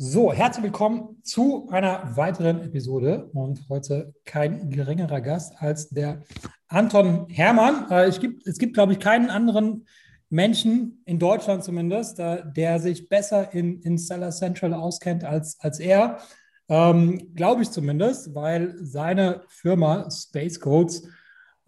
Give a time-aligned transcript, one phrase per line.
[0.00, 6.22] So, herzlich willkommen zu einer weiteren Episode und heute kein geringerer Gast als der
[6.68, 7.90] Anton Hermann.
[7.90, 9.88] Äh, es gibt, es gibt glaube ich, keinen anderen
[10.30, 15.80] Menschen, in Deutschland zumindest, äh, der sich besser in, in Seller Central auskennt als, als
[15.80, 16.18] er.
[16.68, 21.08] Ähm, glaube ich zumindest, weil seine Firma Space Codes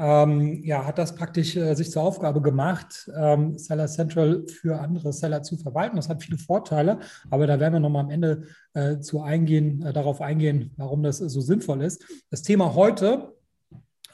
[0.01, 5.13] ähm, ja, hat das praktisch äh, sich zur Aufgabe gemacht, ähm, Seller Central für andere
[5.13, 5.97] Seller zu verwalten.
[5.97, 9.93] Das hat viele Vorteile, aber da werden wir nochmal am Ende äh, zu eingehen, äh,
[9.93, 12.03] darauf eingehen, warum das so sinnvoll ist.
[12.31, 13.35] Das Thema heute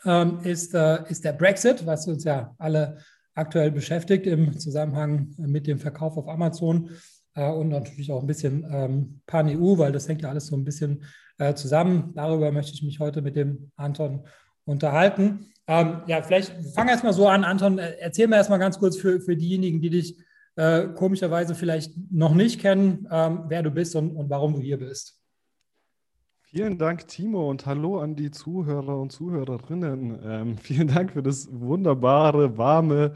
[0.05, 2.97] ähm, ist, äh, ist der Brexit, was uns ja alle
[3.37, 6.91] aktuell beschäftigt im Zusammenhang mit dem Verkauf auf Amazon
[7.35, 10.65] äh, und natürlich auch ein bisschen ähm, Pan-EU, weil das hängt ja alles so ein
[10.65, 11.05] bisschen
[11.39, 12.11] äh, zusammen.
[12.17, 14.25] Darüber möchte ich mich heute mit dem Anton
[14.67, 15.47] unterhalten.
[15.67, 17.79] Ähm, ja, vielleicht fang erst mal so an, Anton.
[17.79, 20.19] Äh, erzähl mir erst mal ganz kurz für, für diejenigen, die dich
[20.57, 24.79] äh, komischerweise vielleicht noch nicht kennen, ähm, wer du bist und, und warum du hier
[24.79, 25.19] bist.
[26.57, 30.19] Vielen Dank, Timo, und hallo an die Zuhörer und Zuhörerinnen.
[30.25, 33.13] Ähm, vielen Dank für das wunderbare, warme,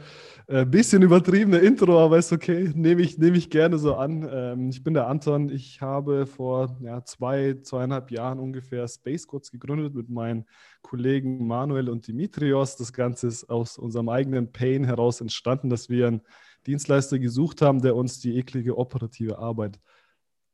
[0.46, 4.28] äh, bisschen übertriebene Intro, aber ist okay, nehme ich, nehme ich gerne so an.
[4.30, 5.48] Ähm, ich bin der Anton.
[5.48, 10.44] Ich habe vor ja, zwei, zweieinhalb Jahren ungefähr Space Codes gegründet mit meinen
[10.82, 12.76] Kollegen Manuel und Dimitrios.
[12.76, 16.20] Das Ganze ist aus unserem eigenen Pain heraus entstanden, dass wir einen
[16.66, 19.80] Dienstleister gesucht haben, der uns die eklige operative Arbeit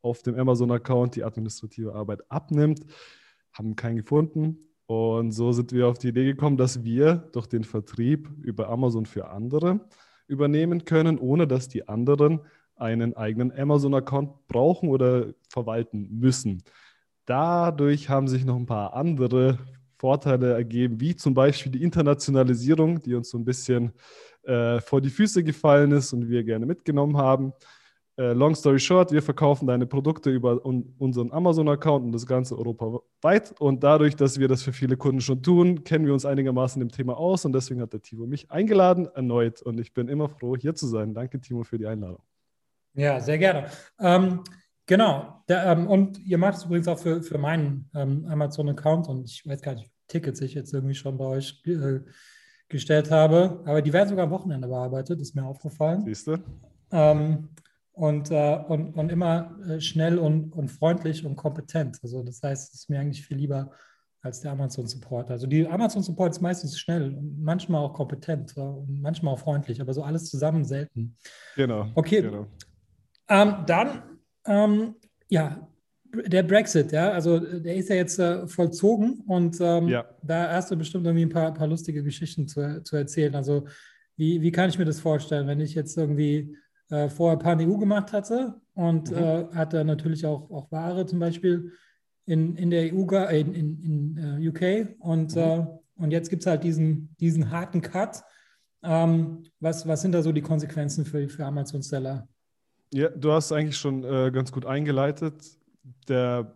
[0.06, 2.86] auf dem Amazon-Account die administrative Arbeit abnimmt,
[3.52, 4.60] haben keinen gefunden.
[4.86, 9.04] Und so sind wir auf die Idee gekommen, dass wir durch den Vertrieb über Amazon
[9.04, 9.80] für andere
[10.28, 12.40] übernehmen können, ohne dass die anderen
[12.76, 16.62] einen eigenen Amazon-Account brauchen oder verwalten müssen.
[17.24, 19.58] Dadurch haben sich noch ein paar andere
[19.98, 23.92] Vorteile ergeben, wie zum Beispiel die Internationalisierung, die uns so ein bisschen
[24.42, 27.52] äh, vor die Füße gefallen ist und wir gerne mitgenommen haben.
[28.18, 32.56] Äh, long story short, wir verkaufen deine Produkte über un unseren Amazon-Account und das Ganze
[32.56, 33.54] europaweit.
[33.58, 36.88] Und dadurch, dass wir das für viele Kunden schon tun, kennen wir uns einigermaßen im
[36.88, 37.44] Thema aus.
[37.44, 39.60] Und deswegen hat der Timo mich eingeladen erneut.
[39.60, 41.12] Und ich bin immer froh, hier zu sein.
[41.12, 42.22] Danke, Timo, für die Einladung.
[42.94, 43.66] Ja, sehr gerne.
[44.00, 44.44] Ähm,
[44.86, 45.42] genau.
[45.46, 49.08] Der, ähm, und ihr macht es übrigens auch für, für meinen ähm, Amazon-Account.
[49.08, 52.00] Und ich weiß gar nicht, Tickets ich jetzt irgendwie schon bei euch äh,
[52.70, 53.62] gestellt habe.
[53.66, 56.02] Aber die werden sogar am Wochenende bearbeitet, ist mir aufgefallen.
[56.06, 56.38] Siehst du?
[56.90, 57.50] Ähm,
[57.96, 61.98] und, äh, und, und immer äh, schnell und, und freundlich und kompetent.
[62.02, 63.70] Also das heißt, es ist mir eigentlich viel lieber
[64.20, 65.30] als der Amazon-Support.
[65.30, 69.94] Also die Amazon-Support ist meistens schnell und manchmal auch kompetent und manchmal auch freundlich, aber
[69.94, 71.16] so alles zusammen selten.
[71.54, 71.88] Genau.
[71.94, 72.20] Okay.
[72.20, 72.46] Genau.
[73.28, 74.02] Ähm, dann,
[74.44, 74.96] ähm,
[75.30, 75.66] ja,
[76.26, 80.04] der Brexit, ja, also der ist ja jetzt äh, vollzogen und ähm, ja.
[80.22, 83.34] da hast du bestimmt irgendwie ein paar, paar lustige Geschichten zu, zu erzählen.
[83.34, 83.66] Also
[84.16, 86.56] wie, wie kann ich mir das vorstellen, wenn ich jetzt irgendwie
[86.90, 89.16] äh, vorher Pan-EU gemacht hatte und mhm.
[89.16, 91.72] äh, hatte natürlich auch, auch Ware zum Beispiel
[92.26, 95.40] in, in der EU, äh, in, in, in uh, UK und, mhm.
[95.40, 95.66] äh,
[95.96, 98.22] und jetzt gibt es halt diesen, diesen harten Cut.
[98.82, 102.28] Ähm, was, was sind da so die Konsequenzen für, für Amazon-Seller?
[102.92, 105.34] Ja, du hast eigentlich schon äh, ganz gut eingeleitet.
[106.08, 106.54] Der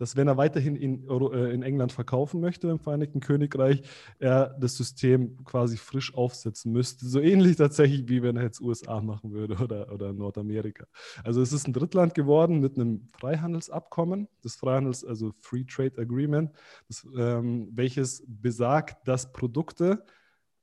[0.00, 3.82] dass wenn er weiterhin in, äh, in, England verkaufen möchte, im Vereinigten Königreich,
[4.18, 7.06] er das System quasi frisch aufsetzen müsste.
[7.06, 10.86] So ähnlich tatsächlich, wie wenn er jetzt USA machen würde oder, oder Nordamerika.
[11.22, 16.50] Also es ist ein Drittland geworden mit einem Freihandelsabkommen, das Freihandels, also Free Trade Agreement,
[16.88, 20.02] das, ähm, welches besagt, dass Produkte,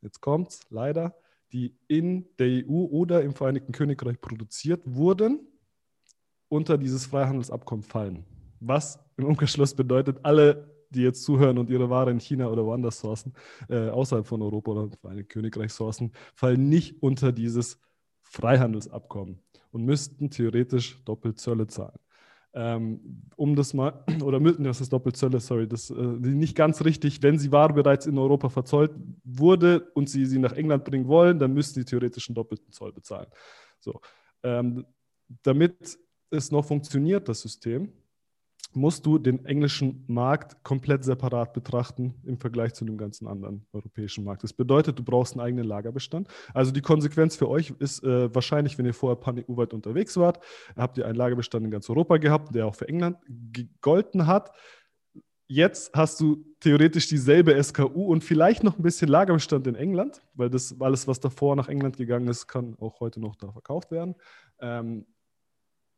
[0.08, 1.16] jetzt kommt's leider,
[1.52, 5.48] die in der EU oder im Vereinigten Königreich produziert wurden,
[6.50, 8.26] unter dieses Freihandelsabkommen fallen.
[8.60, 13.00] Was im Umkehrschluss bedeutet, alle die jetzt zuhören und ihre Ware in China oder woanders
[13.00, 13.34] sourcen,
[13.68, 17.80] äh, außerhalb von Europa oder Vereinigten Königreich sourcen, fallen nicht unter dieses
[18.22, 19.40] Freihandelsabkommen
[19.72, 22.00] und müssten theoretisch doppelt Zölle zahlen.
[22.54, 26.84] Ähm, um das mal, oder müssten, das ist doppelt Zölle, sorry, das äh, nicht ganz
[26.84, 27.22] richtig.
[27.22, 28.92] Wenn sie Ware bereits in Europa verzollt
[29.24, 32.94] wurde und sie sie nach England bringen wollen, dann müssten sie theoretisch einen doppelten Zoll
[32.94, 33.28] bezahlen.
[33.80, 34.00] So.
[34.44, 34.86] Ähm,
[35.44, 35.98] damit
[36.30, 37.92] es noch funktioniert, das System,
[38.74, 44.24] musst du den englischen Markt komplett separat betrachten im Vergleich zu dem ganzen anderen europäischen
[44.24, 44.44] Markt.
[44.44, 46.28] Das bedeutet, du brauchst einen eigenen Lagerbestand.
[46.54, 50.40] Also die Konsequenz für euch ist äh, wahrscheinlich, wenn ihr vorher pan-EU-weit unterwegs wart,
[50.76, 54.52] habt ihr einen Lagerbestand in ganz Europa gehabt, der auch für England gegolten hat.
[55.50, 60.50] Jetzt hast du theoretisch dieselbe SKU und vielleicht noch ein bisschen Lagerbestand in England, weil
[60.50, 64.16] das alles, was davor nach England gegangen ist, kann auch heute noch da verkauft werden.
[64.60, 65.06] Ähm,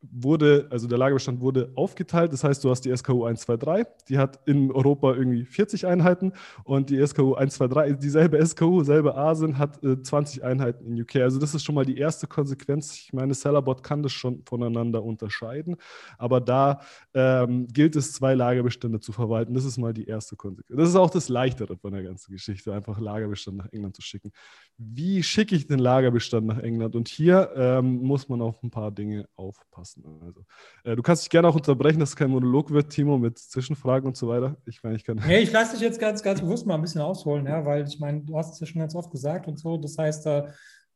[0.02, 2.32] wurde, also der Lagerbestand wurde aufgeteilt.
[2.32, 6.90] Das heißt, du hast die SKU 123, die hat in Europa irgendwie 40 Einheiten und
[6.90, 11.18] die SKU 123, dieselbe SKU, selbe Asien, hat äh, 20 Einheiten in UK.
[11.18, 12.96] Also das ist schon mal die erste Konsequenz.
[12.96, 15.76] Ich meine, Sellerbot kann das schon voneinander unterscheiden,
[16.18, 16.82] aber da
[17.14, 19.54] ähm, gilt es, zwei Lagerbestände zu verwalten.
[19.54, 20.80] Das ist mal die erste Konsequenz.
[20.80, 24.32] Das ist auch das Leichtere von der ganzen Geschichte, einfach Lagerbestand nach England zu schicken.
[24.78, 26.96] Wie schicke ich den Lagerbestand nach England?
[26.96, 30.22] Und hier ähm, muss man auf ein paar Dinge aufpassen lassen.
[30.22, 30.46] Also,
[30.84, 34.08] äh, du kannst dich gerne auch unterbrechen, dass es kein Monolog wird, Timo, mit Zwischenfragen
[34.08, 34.58] und so weiter.
[34.66, 35.22] Ich meine, ich kann.
[35.26, 38.00] Nee, ich lasse dich jetzt ganz, ganz bewusst mal ein bisschen ausholen, ja, weil ich
[38.00, 39.78] meine, du hast es ja schon ganz oft gesagt und so.
[39.78, 40.48] Das heißt, äh,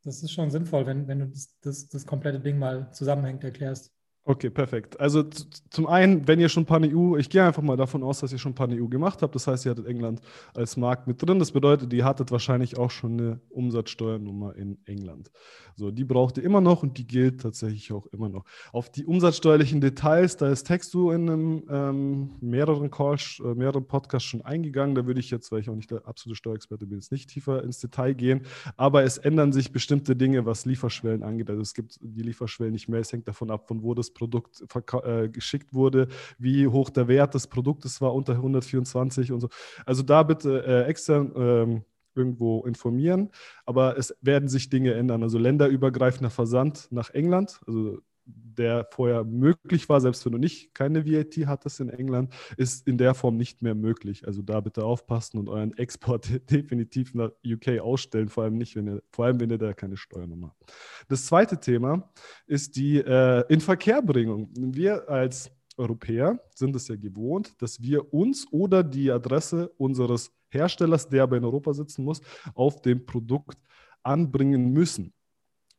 [0.03, 3.91] das ist schon sinnvoll, wenn, wenn du das, das, das komplette Ding mal zusammenhängend erklärst.
[4.25, 4.97] Okay, perfekt.
[5.01, 5.23] Also
[5.69, 8.55] zum einen, wenn ihr schon Pan-EU, ich gehe einfach mal davon aus, dass ihr schon
[8.55, 9.35] Pan-EU gemacht habt.
[9.35, 10.21] Das heißt, ihr hattet England
[10.53, 11.39] als Markt mit drin.
[11.39, 15.29] Das bedeutet, ihr hattet wahrscheinlich auch schon eine Umsatzsteuernummer in England.
[15.75, 18.45] So, die braucht ihr immer noch und die gilt tatsächlich auch immer noch.
[18.71, 24.27] Auf die umsatzsteuerlichen Details, da ist Textu in einem, ähm, mehreren Calls, äh, mehreren Podcasts
[24.27, 24.95] schon eingegangen.
[24.95, 27.61] Da würde ich jetzt, weil ich auch nicht der absolute Steuerexperte bin, jetzt nicht tiefer
[27.63, 28.43] ins Detail gehen.
[28.77, 31.49] Aber es ändern sich bestimmte Dinge, was Lieferschwellen angeht.
[31.49, 33.01] Also es gibt die Lieferschwellen nicht mehr.
[33.01, 34.63] Es hängt davon ab, von wo das Produkt
[35.03, 36.07] äh, geschickt wurde,
[36.37, 39.49] wie hoch der Wert des Produktes war, unter 124 und so.
[39.85, 41.83] Also da bitte äh, extern ähm,
[42.15, 43.29] irgendwo informieren.
[43.65, 45.23] Aber es werden sich Dinge ändern.
[45.23, 51.05] Also länderübergreifender Versand nach England, also der vorher möglich war, selbst wenn du nicht keine
[51.05, 54.25] VAT hattest in England, ist in der Form nicht mehr möglich.
[54.25, 58.87] Also da bitte aufpassen und euren Export definitiv nach UK ausstellen, vor allem nicht, wenn
[58.87, 60.73] ihr, vor allem wenn ihr da keine Steuernummer habt.
[61.07, 62.11] Das zweite Thema
[62.45, 64.49] ist die äh, Inverkehrbringung.
[64.55, 71.09] Wir als Europäer sind es ja gewohnt, dass wir uns oder die Adresse unseres Herstellers,
[71.09, 72.21] der aber in Europa sitzen muss,
[72.53, 73.57] auf dem Produkt
[74.03, 75.13] anbringen müssen.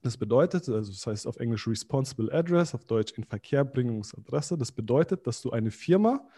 [0.04, 4.58] Das bedeutet, also das heißt auf Englisch Responsible Address, auf Deutsch Inverkehrbringungsadresse.
[4.58, 6.28] Das bedeutet, dass du eine Firma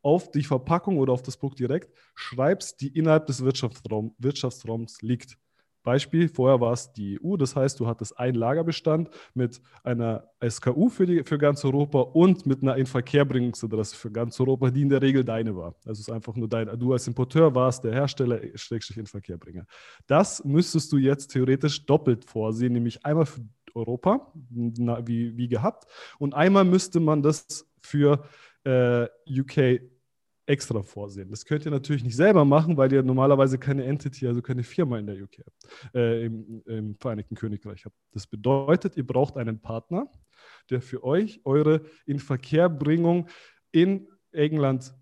[0.00, 5.36] auf die Verpackung oder auf das Produkt direkt schreibst, die innerhalb des Wirtschaftsraum, Wirtschaftsraums liegt.
[5.86, 10.88] Beispiel, vorher war es die EU, das heißt, du hattest einen Lagerbestand mit einer SKU
[10.88, 15.00] für, die, für ganz Europa und mit einer Inverkehrbringungsadresse für ganz Europa, die in der
[15.00, 15.76] Regel deine war.
[15.84, 19.64] Also es ist einfach nur dein, du als Importeur warst der Hersteller, Schrägstrich Inverkehrbringer.
[20.08, 23.42] Das müsstest du jetzt theoretisch doppelt vorsehen, nämlich einmal für
[23.74, 25.86] Europa, na, wie, wie gehabt,
[26.18, 28.24] und einmal müsste man das für
[28.64, 29.80] äh, UK
[30.46, 31.28] extra vorsehen.
[31.30, 34.98] Das könnt ihr natürlich nicht selber machen, weil ihr normalerweise keine Entity, also keine Firma
[34.98, 35.44] in der UK
[35.94, 37.96] äh, im, im, Vereinigten Königreich habt.
[38.12, 40.10] Das bedeutet, ihr braucht einen Partner,
[40.70, 43.28] der für euch eure Inverkehrbringung
[43.72, 44.94] in England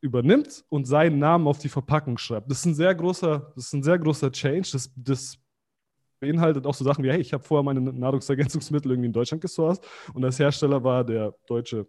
[0.00, 2.50] übernimmt und seinen Namen auf die Verpackung schreibt.
[2.50, 4.68] Das ist ein sehr großer, das ist ein sehr großer Change.
[4.72, 5.38] Das, das
[6.20, 9.86] beinhaltet auch so Sachen wie, hey, ich habe vorher meine Nahrungsergänzungsmittel irgendwie in Deutschland gesourced
[10.12, 11.86] und als Hersteller war der deutsche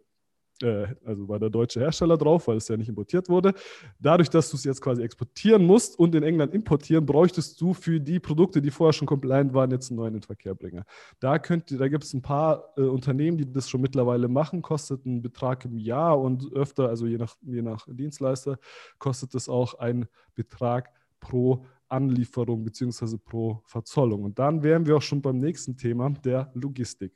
[0.61, 3.53] äh, also war der deutsche Hersteller drauf, weil es ja nicht importiert wurde.
[3.99, 7.99] Dadurch, dass du es jetzt quasi exportieren musst und in England importieren, bräuchtest du für
[7.99, 10.83] die Produkte, die vorher schon compliant waren, jetzt einen neuen in Verkehr bringen.
[11.19, 15.21] Da, da gibt es ein paar äh, Unternehmen, die das schon mittlerweile machen, kostet einen
[15.21, 18.57] Betrag im Jahr und öfter, also je nach, je nach Dienstleister,
[18.97, 23.17] kostet es auch einen Betrag pro Anlieferung bzw.
[23.17, 24.23] pro Verzollung.
[24.23, 27.13] Und dann wären wir auch schon beim nächsten Thema, der Logistik.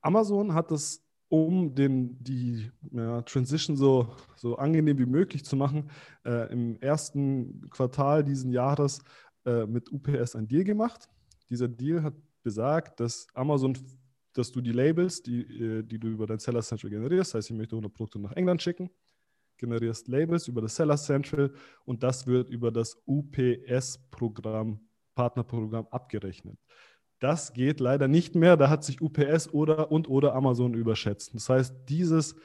[0.00, 5.90] Amazon hat das um den, die ja, Transition so, so angenehm wie möglich zu machen,
[6.24, 9.02] äh, im ersten Quartal diesen Jahres
[9.44, 11.08] äh, mit UPS ein Deal gemacht.
[11.50, 13.76] Dieser Deal hat besagt, dass Amazon,
[14.32, 17.50] dass du die Labels, die, äh, die du über dein Seller Central generierst, das heißt,
[17.50, 18.90] ich möchte 100 Produkte nach England schicken,
[19.56, 21.52] generierst Labels über das Seller Central
[21.84, 24.80] und das wird über das UPS-Programm,
[25.14, 26.58] Partnerprogramm abgerechnet.
[27.18, 28.56] Das geht leider nicht mehr.
[28.56, 31.34] Da hat sich UPS oder und oder Amazon überschätzt.
[31.34, 32.36] Das heißt, dieses,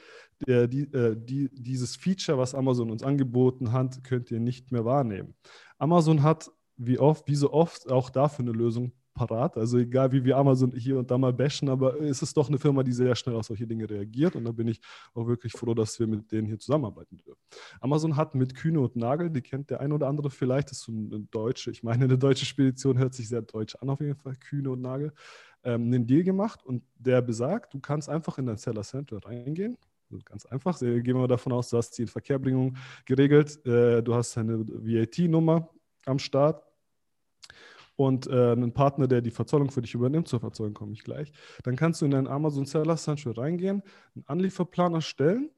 [0.46, 4.84] der, die, äh, die, dieses Feature, was Amazon uns angeboten hat, könnt ihr nicht mehr
[4.84, 5.34] wahrnehmen.
[5.78, 9.56] Amazon hat wie oft, wie so oft auch dafür eine Lösung parat.
[9.56, 12.58] Also egal, wie wir Amazon hier und da mal bashen, aber es ist doch eine
[12.58, 14.80] Firma, die sehr schnell auf solche Dinge reagiert und da bin ich
[15.14, 17.40] auch wirklich froh, dass wir mit denen hier zusammenarbeiten dürfen.
[17.80, 20.84] Amazon hat mit Kühne und Nagel, die kennt der ein oder andere vielleicht, das ist
[20.84, 24.16] so eine deutsche, ich meine, eine deutsche Spedition hört sich sehr deutsch an auf jeden
[24.16, 25.12] Fall, Kühne und Nagel,
[25.64, 29.76] ähm, einen Deal gemacht und der besagt, du kannst einfach in dein Seller Center reingehen,
[30.26, 30.78] Ganz einfach.
[30.78, 32.76] Gehen wir mal davon aus, du hast die Verkehrbringung
[33.06, 35.70] geregelt, äh, du hast eine VAT-Nummer
[36.04, 36.62] am Start
[38.06, 41.32] und äh, einen Partner, der die Verzollung für dich übernimmt, zur Verzollung komme ich gleich,
[41.62, 43.82] dann kannst du in deinen Amazon Seller Central reingehen,
[44.14, 45.50] einen Anlieferplan erstellen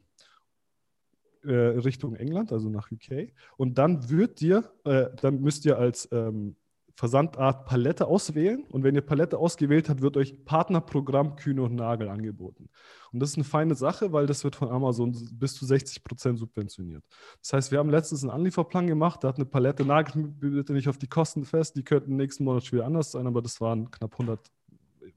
[1.44, 3.32] äh, Richtung England, also nach UK.
[3.56, 6.56] Und dann wird dir, äh, dann müsst ihr als ähm,
[6.96, 12.08] Versandart Palette auswählen und wenn ihr Palette ausgewählt habt, wird euch Partnerprogramm Kühne und Nagel
[12.08, 12.68] angeboten.
[13.12, 16.38] Und das ist eine feine Sache, weil das wird von Amazon bis zu 60 Prozent
[16.38, 17.04] subventioniert.
[17.40, 20.88] Das heißt, wir haben letztens einen Anlieferplan gemacht, da hat eine Palette, nagelt bitte nicht
[20.88, 23.90] auf die Kosten fest, die könnten nächsten Monat schon wieder anders sein, aber das waren
[23.90, 24.40] knapp 100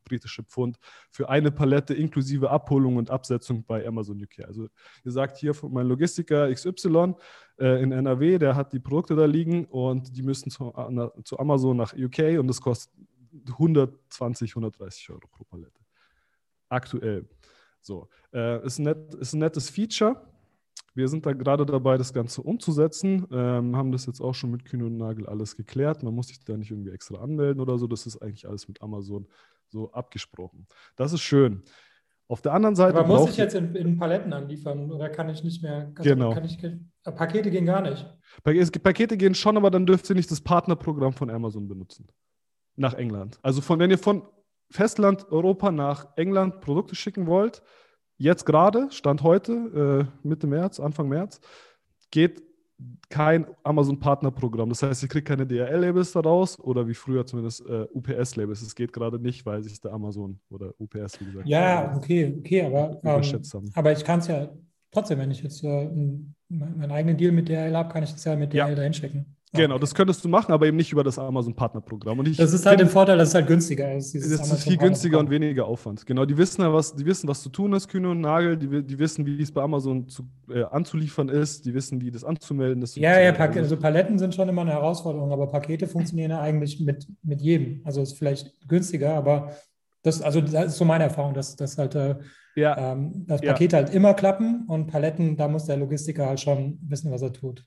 [0.08, 0.78] britische Pfund
[1.12, 4.46] für eine Palette inklusive Abholung und Absetzung bei Amazon UK.
[4.46, 4.68] Also
[5.04, 7.16] ihr sagt hier mein Logistiker XY
[7.60, 11.40] äh, in NRW, der hat die Produkte da liegen und die müssen zu, na, zu
[11.40, 12.94] Amazon nach UK und das kostet
[13.48, 15.80] 120, 130 Euro pro Palette.
[16.70, 17.28] Aktuell.
[17.82, 20.22] So, äh, ist, nett, ist ein nettes Feature.
[20.94, 23.28] Wir sind da gerade dabei, das Ganze umzusetzen.
[23.32, 26.02] Ähm, haben das jetzt auch schon mit Kühn und Nagel alles geklärt.
[26.02, 27.86] Man muss sich da nicht irgendwie extra anmelden oder so.
[27.86, 29.28] Das ist eigentlich alles mit Amazon
[29.70, 30.68] so abgesprochen.
[30.96, 31.64] Das ist schön.
[32.30, 32.98] Auf der anderen Seite.
[32.98, 35.94] Aber muss ich jetzt in, in, Paletten anliefern oder kann ich nicht mehr?
[35.96, 36.38] Also genau.
[36.44, 38.06] Ich, äh, Pakete gehen gar nicht.
[38.44, 42.08] Pakete gehen schon, aber dann dürft ihr nicht das Partnerprogramm von Amazon benutzen.
[42.76, 43.40] Nach England.
[43.44, 44.28] Also von, wenn ihr von
[44.70, 47.64] Festland Europa nach England Produkte schicken wollt,
[48.18, 51.40] jetzt gerade, Stand heute, äh, Mitte März, Anfang März,
[52.12, 52.47] geht
[53.10, 54.70] kein Amazon-Partnerprogramm.
[54.70, 58.62] Das heißt, ihr kriegt keine DRL-Labels daraus oder wie früher zumindest äh, UPS-Labels.
[58.62, 62.64] Es geht gerade nicht, weil sich der Amazon oder UPS, wie gesagt, ja, okay, okay,
[62.64, 64.50] aber, ähm, aber ich kann es ja
[64.92, 65.90] trotzdem, wenn ich jetzt äh,
[66.50, 68.76] meinen eigenen Deal mit DRL habe, kann ich das ja mit DRL ja.
[68.76, 69.37] dahin schicken.
[69.54, 72.22] Genau, das könntest du machen, aber eben nicht über das Amazon-Partnerprogramm.
[72.36, 74.14] das ist halt der Vorteil, dass es halt günstiger ist.
[74.14, 76.06] Das ist viel günstiger und weniger Aufwand.
[76.06, 78.84] Genau, die wissen ja, was, die wissen, was zu tun ist, Kühne und Nagel, die,
[78.84, 82.84] die wissen, wie es bei Amazon zu, äh, anzuliefern ist, die wissen, wie das anzumelden
[82.84, 82.98] ist.
[82.98, 86.82] Ja, ja, Pak also Paletten sind schon immer eine Herausforderung, aber Pakete funktionieren ja eigentlich
[86.82, 87.82] mit, mit jedem.
[87.86, 89.54] Also ist vielleicht günstiger, aber
[90.04, 92.16] das, also das ist so meine Erfahrung, dass, dass halt äh,
[92.56, 92.94] ja.
[92.94, 93.80] ähm, das Paket ja.
[93.80, 97.66] halt immer klappen und Paletten, da muss der Logistiker halt schon wissen, was er tut.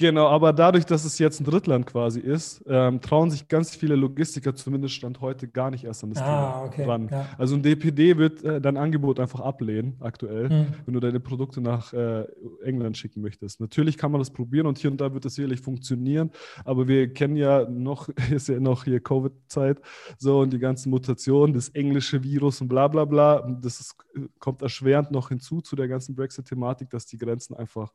[0.00, 3.96] Genau, aber dadurch, dass es jetzt ein Drittland quasi ist, ähm, trauen sich ganz viele
[3.96, 7.08] Logistiker zumindest Stand heute gar nicht erst an das ah, Thema okay, ran.
[7.10, 7.26] Ja.
[7.36, 10.66] Also ein DPD wird äh, dein Angebot einfach ablehnen, aktuell, hm.
[10.86, 12.24] wenn du deine Produkte nach äh,
[12.64, 13.60] England schicken möchtest.
[13.60, 16.30] Natürlich kann man das probieren und hier und da wird es sicherlich funktionieren,
[16.64, 19.82] aber wir kennen ja noch, ist ja noch hier Covid-Zeit,
[20.16, 23.58] so und die ganzen Mutationen, das englische Virus und bla bla bla.
[23.60, 23.96] Das ist,
[24.38, 27.92] kommt erschwerend noch hinzu zu der ganzen Brexit-Thematik, dass die Grenzen einfach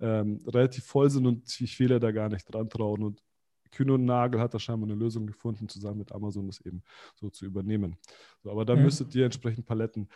[0.00, 3.02] ähm, relativ voll sind und sich viele da gar nicht dran trauen.
[3.02, 3.22] Und
[3.70, 6.82] Kühne und Nagel hat da scheinbar eine Lösung gefunden, zusammen mit Amazon das eben
[7.14, 7.96] so zu übernehmen.
[8.42, 8.84] So, aber da mhm.
[8.84, 10.08] müsstet ihr entsprechend Paletten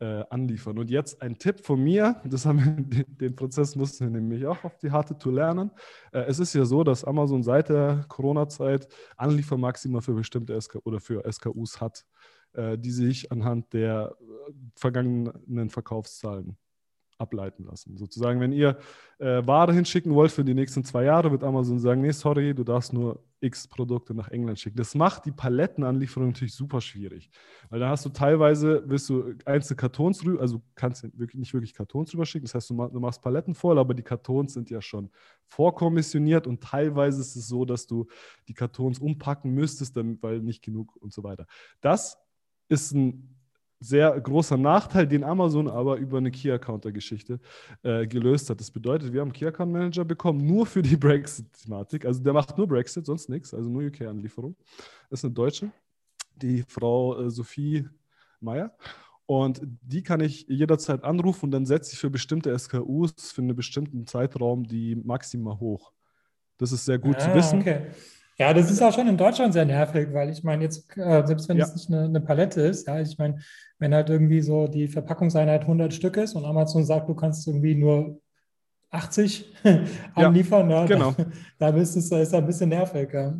[0.00, 0.78] äh, anliefern.
[0.78, 4.62] Und jetzt ein Tipp von mir, das haben wir, den Prozess mussten wir nämlich auch
[4.64, 5.70] auf die harte Tour lernen.
[6.12, 11.00] Äh, es ist ja so, dass Amazon seit der Corona-Zeit Anliefermaxima für bestimmte SK oder
[11.00, 12.04] für SKUs hat,
[12.52, 16.56] äh, die sich anhand der äh, vergangenen Verkaufszahlen
[17.18, 17.96] ableiten lassen.
[17.96, 18.78] Sozusagen, wenn ihr
[19.18, 22.64] äh, Ware hinschicken wollt für die nächsten zwei Jahre, wird Amazon sagen, nee, sorry, du
[22.64, 24.76] darfst nur x Produkte nach England schicken.
[24.76, 27.30] Das macht die Palettenanlieferung natürlich super schwierig,
[27.70, 31.74] weil da hast du teilweise, willst du einzelne Kartons rüber, also kannst du nicht wirklich
[31.74, 35.10] Kartons rüber schicken, das heißt, du machst Paletten voll, aber die Kartons sind ja schon
[35.46, 38.06] vorkommissioniert und teilweise ist es so, dass du
[38.48, 41.46] die Kartons umpacken müsstest, weil nicht genug und so weiter.
[41.80, 42.18] Das
[42.68, 43.37] ist ein
[43.80, 47.40] sehr großer Nachteil, den Amazon aber über eine Key-Accounter-Geschichte
[47.82, 48.60] äh, gelöst hat.
[48.60, 52.04] Das bedeutet, wir haben einen Key-Account-Manager bekommen, nur für die Brexit-Thematik.
[52.04, 54.56] Also der macht nur Brexit, sonst nichts, also nur UK-Anlieferung.
[55.10, 55.70] Das ist eine Deutsche,
[56.36, 57.88] die Frau äh, Sophie
[58.40, 58.76] Meyer.
[59.26, 63.54] Und die kann ich jederzeit anrufen und dann setze ich für bestimmte SKUs für einen
[63.54, 65.92] bestimmten Zeitraum die Maxima hoch.
[66.56, 67.60] Das ist sehr gut ah, zu wissen.
[67.60, 67.88] Okay.
[68.38, 71.48] Ja, das ist auch schon in Deutschland sehr nervig, weil ich meine, jetzt, äh, selbst
[71.48, 71.64] wenn ja.
[71.64, 73.38] es nicht eine, eine, Palette ist, ja, ich meine,
[73.78, 77.74] wenn halt irgendwie so die Verpackungseinheit 100 Stück ist und Amazon sagt, du kannst irgendwie
[77.74, 78.20] nur
[78.90, 79.52] 80
[80.14, 81.14] anliefern, ja, ja, genau.
[81.58, 83.12] da, da ist es ist ein bisschen nervig.
[83.12, 83.34] Ja.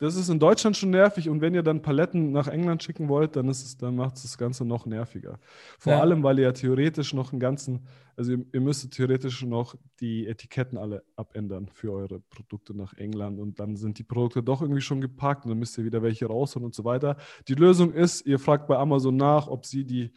[0.00, 3.36] Das ist in Deutschland schon nervig und wenn ihr dann Paletten nach England schicken wollt,
[3.36, 5.38] dann, ist es, dann macht es das Ganze noch nerviger.
[5.78, 6.00] Vor ja.
[6.00, 10.26] allem, weil ihr ja theoretisch noch einen ganzen, also ihr, ihr, müsstet theoretisch noch die
[10.26, 14.80] Etiketten alle abändern für eure Produkte nach England und dann sind die Produkte doch irgendwie
[14.80, 17.18] schon geparkt und dann müsst ihr wieder welche rausholen und so weiter.
[17.46, 20.12] Die Lösung ist, ihr fragt bei Amazon nach, ob sie die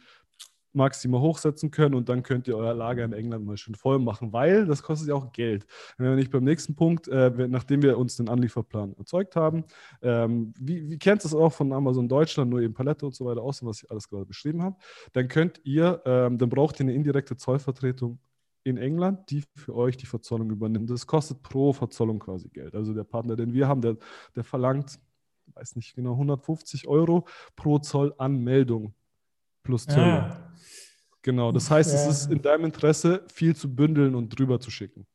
[0.74, 4.32] maximal hochsetzen können und dann könnt ihr euer Lager in England mal schön voll machen,
[4.32, 5.66] weil das kostet ja auch Geld.
[5.96, 9.64] Wenn wir nicht beim nächsten Punkt, äh, nachdem wir uns den Anlieferplan erzeugt haben,
[10.02, 13.42] ähm, wie, wie kennt es auch von Amazon Deutschland, nur eben Palette und so weiter
[13.42, 14.76] aus, was ich alles gerade beschrieben habe,
[15.12, 18.18] dann könnt ihr, ähm, dann braucht ihr eine indirekte Zollvertretung
[18.64, 20.90] in England, die für euch die Verzollung übernimmt.
[20.90, 22.74] Das kostet pro Verzollung quasi Geld.
[22.74, 23.96] Also der Partner, den wir haben, der,
[24.34, 24.98] der verlangt,
[25.54, 27.26] weiß nicht genau, 150 Euro
[27.56, 28.94] pro Zollanmeldung
[29.64, 30.22] plus Zölle.
[30.22, 30.54] Ah.
[31.22, 31.98] Genau, das heißt, ja.
[31.98, 35.06] es ist in deinem Interesse, viel zu bündeln und drüber zu schicken.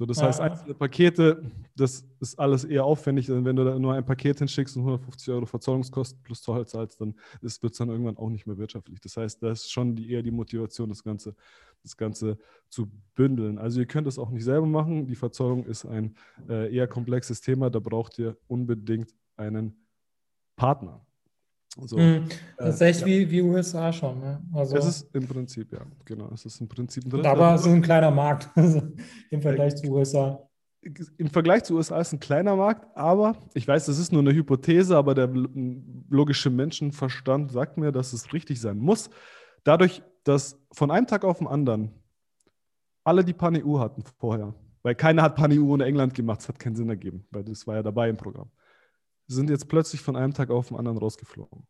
[0.00, 0.28] So, das ja.
[0.28, 1.42] heißt, einzelne Pakete,
[1.76, 3.26] das ist alles eher aufwendig.
[3.26, 7.00] Denn wenn du da nur ein Paket hinschickst und 150 Euro Verzollungskosten plus Zoll zahlst,
[7.02, 8.98] dann wird es dann irgendwann auch nicht mehr wirtschaftlich.
[9.00, 11.34] Das heißt, da ist schon die, eher die Motivation, das Ganze,
[11.82, 12.38] das Ganze
[12.70, 13.58] zu bündeln.
[13.58, 15.06] Also ihr könnt es auch nicht selber machen.
[15.06, 16.14] Die Verzollung ist ein
[16.48, 17.68] äh, eher komplexes Thema.
[17.68, 19.86] Da braucht ihr unbedingt einen
[20.56, 21.04] Partner.
[21.78, 22.24] So, mhm.
[22.56, 23.06] Das ist echt ja.
[23.06, 24.18] wie, wie USA schon.
[24.18, 24.42] Ne?
[24.52, 26.28] Also, es ist im Prinzip, ja, genau.
[26.34, 28.48] Es ist im Prinzip ein Aber es ist ein kleiner Markt
[29.30, 30.46] im Vergleich zu USA.
[31.18, 34.22] Im Vergleich zu USA ist es ein kleiner Markt, aber ich weiß, das ist nur
[34.22, 35.28] eine Hypothese, aber der
[36.08, 39.10] logische Menschenverstand sagt mir, dass es richtig sein muss.
[39.62, 41.90] Dadurch, dass von einem Tag auf den anderen
[43.04, 46.76] alle die Pan-EU hatten vorher, weil keiner hat Pan-EU in England gemacht, es hat keinen
[46.76, 48.50] Sinn ergeben, weil das war ja dabei im Programm
[49.34, 51.62] sind jetzt plötzlich von einem Tag auf den anderen rausgeflogen.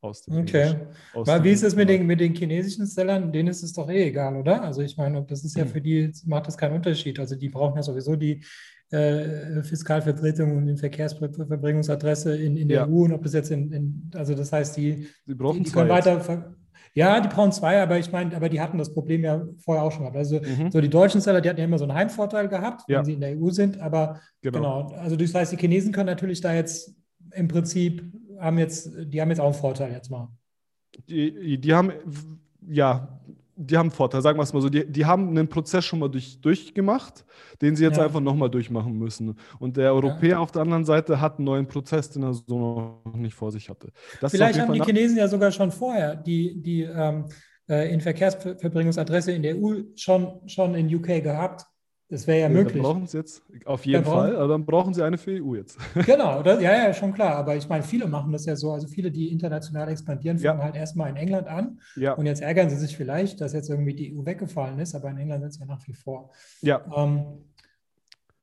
[0.00, 0.76] Aus dem okay.
[1.14, 3.32] Aus Weil, wie ist es mit den, mit den chinesischen Sellern?
[3.32, 4.62] Denen ist es doch eh egal, oder?
[4.62, 5.70] Also ich meine, das ist ja hm.
[5.70, 7.18] für die, macht das keinen Unterschied.
[7.18, 8.44] Also die brauchen ja sowieso die
[8.90, 12.86] äh, Fiskalvertretung und die Verkehrsverbringungsadresse in, in der ja.
[12.86, 15.70] EU und ob das jetzt in, in, also das heißt, die, Sie brauchen die, die
[15.70, 16.54] können weiter,
[16.96, 19.92] ja, die brauchen zwei, aber ich meine, aber die hatten das Problem ja vorher auch
[19.92, 20.16] schon gehabt.
[20.16, 20.70] Also mhm.
[20.70, 22.98] so die deutschen Seller, die hatten ja immer so einen Heimvorteil gehabt, ja.
[22.98, 24.86] wenn sie in der EU sind, aber genau.
[24.86, 24.98] genau.
[24.98, 26.94] Also das heißt, die Chinesen können natürlich da jetzt
[27.32, 28.02] im Prinzip
[28.40, 30.28] haben jetzt, die haben jetzt auch einen Vorteil jetzt mal.
[31.06, 31.92] Die, die haben,
[32.66, 33.20] ja,
[33.56, 34.68] die haben einen Vorteil, sagen wir es mal so.
[34.68, 37.24] Die, die haben einen Prozess schon mal durch, durchgemacht,
[37.62, 38.04] den sie jetzt ja.
[38.04, 39.34] einfach nochmal durchmachen müssen.
[39.58, 40.38] Und der Europäer ja.
[40.38, 43.68] auf der anderen Seite hat einen neuen Prozess, den er so noch nicht vor sich
[43.68, 43.90] hatte.
[44.20, 47.24] Das Vielleicht haben die Chinesen ja sogar schon vorher die, die ähm,
[47.68, 51.66] äh, in Verkehrsverbringungsadresse in der EU schon, schon in UK gehabt
[52.08, 52.74] das wäre ja, ja möglich.
[52.74, 55.56] Dann brauchen Sie jetzt auf jeden dann Fall, aber dann brauchen Sie eine für EU
[55.56, 55.76] jetzt.
[56.06, 57.34] Genau, das, ja, ja, schon klar.
[57.34, 58.70] Aber ich meine, viele machen das ja so.
[58.70, 60.64] Also viele, die international expandieren, fangen ja.
[60.64, 61.80] halt erstmal in England an.
[61.96, 62.12] Ja.
[62.12, 65.18] Und jetzt ärgern sie sich vielleicht, dass jetzt irgendwie die EU weggefallen ist, aber in
[65.18, 66.30] England sind sie ja nach wie vor.
[66.60, 66.84] Ja.
[66.96, 67.24] Ähm,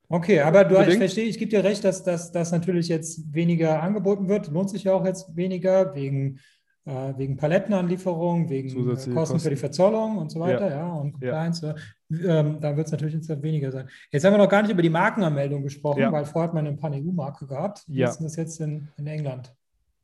[0.10, 4.28] okay, aber du, ich verstehe, ich gebe dir recht, dass das natürlich jetzt weniger angeboten
[4.28, 4.52] wird.
[4.52, 6.40] Lohnt sich ja auch jetzt weniger wegen
[6.86, 10.94] äh, wegen Palettenanlieferung, wegen äh, Kosten, Kosten, für die Verzollung und so weiter, ja, ja
[10.94, 11.76] und Compliance.
[12.10, 12.40] Ja.
[12.40, 13.88] Ähm, da wird es natürlich insgesamt weniger sein.
[14.12, 16.12] Jetzt haben wir noch gar nicht über die Markenanmeldung gesprochen, ja.
[16.12, 17.84] weil vorher hat man eine Pan-EU-Marke gehabt.
[17.88, 18.10] Wie ja.
[18.10, 19.54] ist das jetzt in, in England?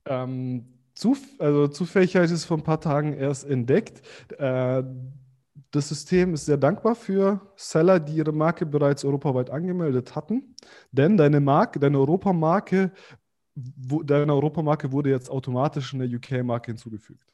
[0.05, 0.65] Ähm,
[0.95, 4.01] zuf also zufällig habe ich es vor ein paar Tagen erst entdeckt.
[4.37, 4.83] Äh,
[5.71, 10.55] das System ist sehr dankbar für Seller, die ihre Marke bereits europaweit angemeldet hatten,
[10.91, 12.91] denn deine Marke, deine Europamarke
[14.05, 17.33] deine Europamarke wurde jetzt automatisch eine UK-Marke hinzugefügt.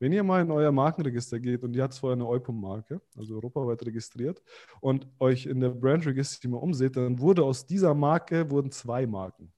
[0.00, 3.84] Wenn ihr mal in euer Markenregister geht und ihr habt vorher eine Eupom-Marke, also europaweit
[3.84, 4.40] registriert,
[4.80, 9.06] und euch in der Brand Registry mal umseht, dann wurde aus dieser Marke wurden zwei
[9.06, 9.52] Marken.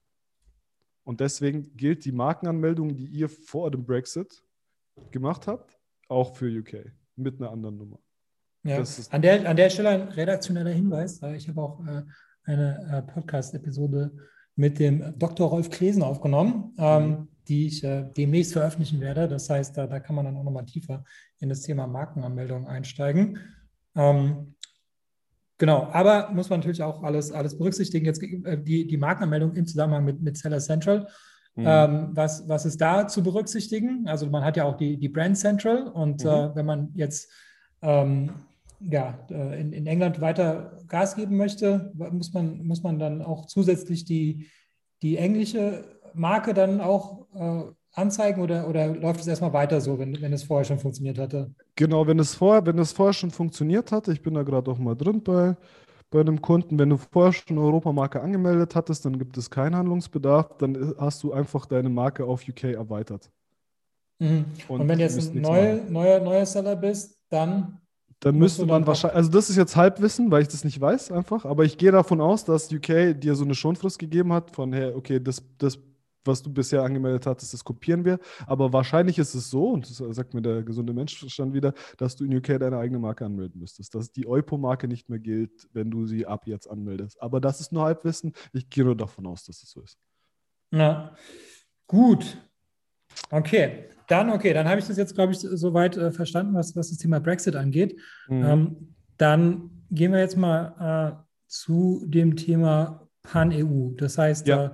[1.03, 4.43] Und deswegen gilt die Markenanmeldung, die ihr vor dem Brexit
[5.11, 7.99] gemacht habt, auch für UK mit einer anderen Nummer.
[8.63, 11.21] Ja, an der, an der Stelle ein redaktioneller Hinweis.
[11.35, 12.03] Ich habe auch äh,
[12.43, 14.11] eine äh, Podcast-Episode
[14.55, 15.49] mit dem Dr.
[15.49, 17.27] Rolf Klesen aufgenommen, ähm, mhm.
[17.47, 19.27] die ich äh, demnächst veröffentlichen werde.
[19.27, 21.03] Das heißt, da, da kann man dann auch nochmal tiefer
[21.39, 23.39] in das Thema Markenanmeldung einsteigen.
[23.95, 24.55] Ähm,
[25.57, 28.05] genau, aber muss man natürlich auch alles, alles berücksichtigen.
[28.05, 31.07] Jetzt äh, die, die Markenanmeldung im Zusammenhang mit, mit Seller Central.
[31.55, 31.65] Mhm.
[31.65, 34.07] Ähm, was, was ist da zu berücksichtigen?
[34.07, 36.29] Also man hat ja auch die, die Brand Central und mhm.
[36.29, 37.29] äh, wenn man jetzt
[37.81, 38.31] ähm,
[38.89, 43.45] ja, äh, in, in England weiter Gas geben möchte, muss man, muss man dann auch
[43.45, 44.47] zusätzlich die,
[45.01, 47.63] die englische Marke dann auch äh,
[47.93, 51.53] anzeigen oder, oder läuft es erstmal weiter so, wenn, wenn es vorher schon funktioniert hatte?
[51.75, 54.79] Genau, wenn es vorher, wenn es vorher schon funktioniert hatte, ich bin da gerade auch
[54.79, 55.55] mal drin bei,
[56.09, 59.75] bei einem Kunden, wenn du vorher schon eine Europamarke angemeldet hattest, dann gibt es keinen
[59.75, 63.29] Handlungsbedarf, dann hast du einfach deine Marke auf UK erweitert.
[64.19, 64.45] Mhm.
[64.67, 67.80] Und, Und, wenn du jetzt ein neue, neuer, neuer Seller bist, dann
[68.21, 71.43] Dann müsste man wahrscheinlich, also das ist jetzt Halbwissen, weil ich das nicht weiß einfach,
[71.43, 74.93] aber ich gehe davon aus, dass UK dir so eine Schonfrist gegeben hat von, hey,
[74.93, 75.79] okay, das, das
[76.23, 78.19] was du bisher angemeldet hattest, das kopieren wir.
[78.45, 82.25] Aber wahrscheinlich ist es so, und das sagt mir der gesunde Menschverstand wieder, dass du
[82.25, 83.95] in UK deine eigene Marke anmelden müsstest.
[83.95, 87.21] Dass die Eupo-Marke nicht mehr gilt, wenn du sie ab jetzt anmeldest.
[87.21, 88.33] Aber das ist nur Halbwissen.
[88.53, 89.97] Ich gehe nur davon aus, dass es das so ist.
[90.69, 91.15] Na,
[91.87, 92.37] gut.
[93.29, 96.89] Okay, dann okay, dann habe ich das jetzt, glaube ich, soweit äh, verstanden, was, was
[96.89, 97.97] das Thema Brexit angeht.
[98.27, 98.45] Mhm.
[98.45, 103.91] Ähm, dann gehen wir jetzt mal äh, zu dem Thema Pan-EU.
[103.95, 104.65] Das heißt, ja.
[104.65, 104.69] äh,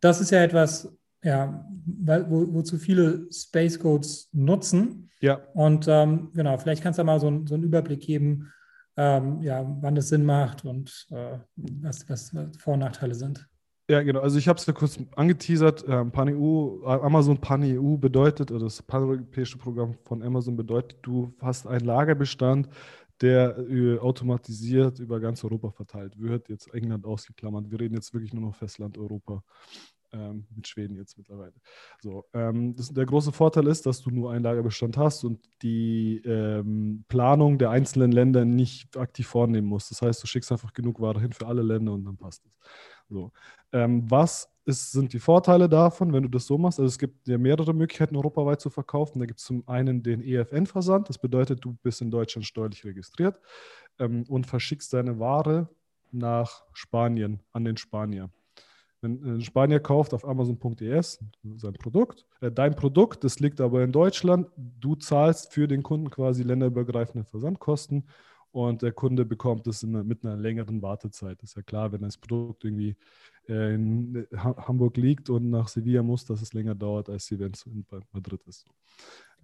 [0.00, 0.92] das ist ja etwas,
[1.22, 5.10] ja, wo, wozu viele Space Codes nutzen.
[5.20, 5.40] Ja.
[5.54, 8.52] Und ähm, genau, vielleicht kannst du mal so, so einen Überblick geben,
[8.96, 13.48] ähm, ja, wann das Sinn macht und äh, was, was Vor- und Nachteile sind.
[13.88, 14.20] Ja, genau.
[14.20, 15.84] Also ich habe es ja kurz angeteasert.
[15.86, 21.84] Ähm, Pan-EU, Amazon Pan-EU bedeutet, oder das paneuropäische Programm von Amazon bedeutet, du hast einen
[21.84, 22.68] Lagerbestand,
[23.20, 26.48] der äh, automatisiert über ganz Europa verteilt wird.
[26.48, 27.70] Jetzt England ausgeklammert.
[27.70, 29.42] Wir reden jetzt wirklich nur noch Festland Europa
[30.14, 31.52] ähm, mit Schweden jetzt mittlerweile.
[32.00, 36.22] So, ähm, das, der große Vorteil ist, dass du nur einen Lagerbestand hast und die
[36.24, 39.90] ähm, Planung der einzelnen Länder nicht aktiv vornehmen musst.
[39.90, 42.52] Das heißt, du schickst einfach genug Ware hin für alle Länder und dann passt es.
[43.14, 43.30] So.
[43.72, 46.80] Ähm, was ist, sind die Vorteile davon, wenn du das so machst?
[46.80, 49.20] Also es gibt ja mehrere Möglichkeiten, europaweit zu verkaufen.
[49.20, 51.08] Da gibt es zum einen den EFN-Versand.
[51.08, 53.38] Das bedeutet, du bist in Deutschland steuerlich registriert
[54.00, 55.68] ähm, und verschickst deine Ware
[56.10, 58.30] nach Spanien an den Spanier.
[59.00, 61.20] Wenn ein Spanier kauft auf Amazon.es
[61.56, 66.10] sein Produkt, äh, dein Produkt, das liegt aber in Deutschland, du zahlst für den Kunden
[66.10, 68.08] quasi länderübergreifende Versandkosten
[68.54, 71.42] und der Kunde bekommt es mit einer längeren Wartezeit.
[71.42, 72.94] Das ist ja klar, wenn das Produkt irgendwie
[73.48, 77.66] äh, in Hamburg liegt und nach Sevilla muss, dass es länger dauert, als wenn es
[77.66, 78.64] in Madrid ist.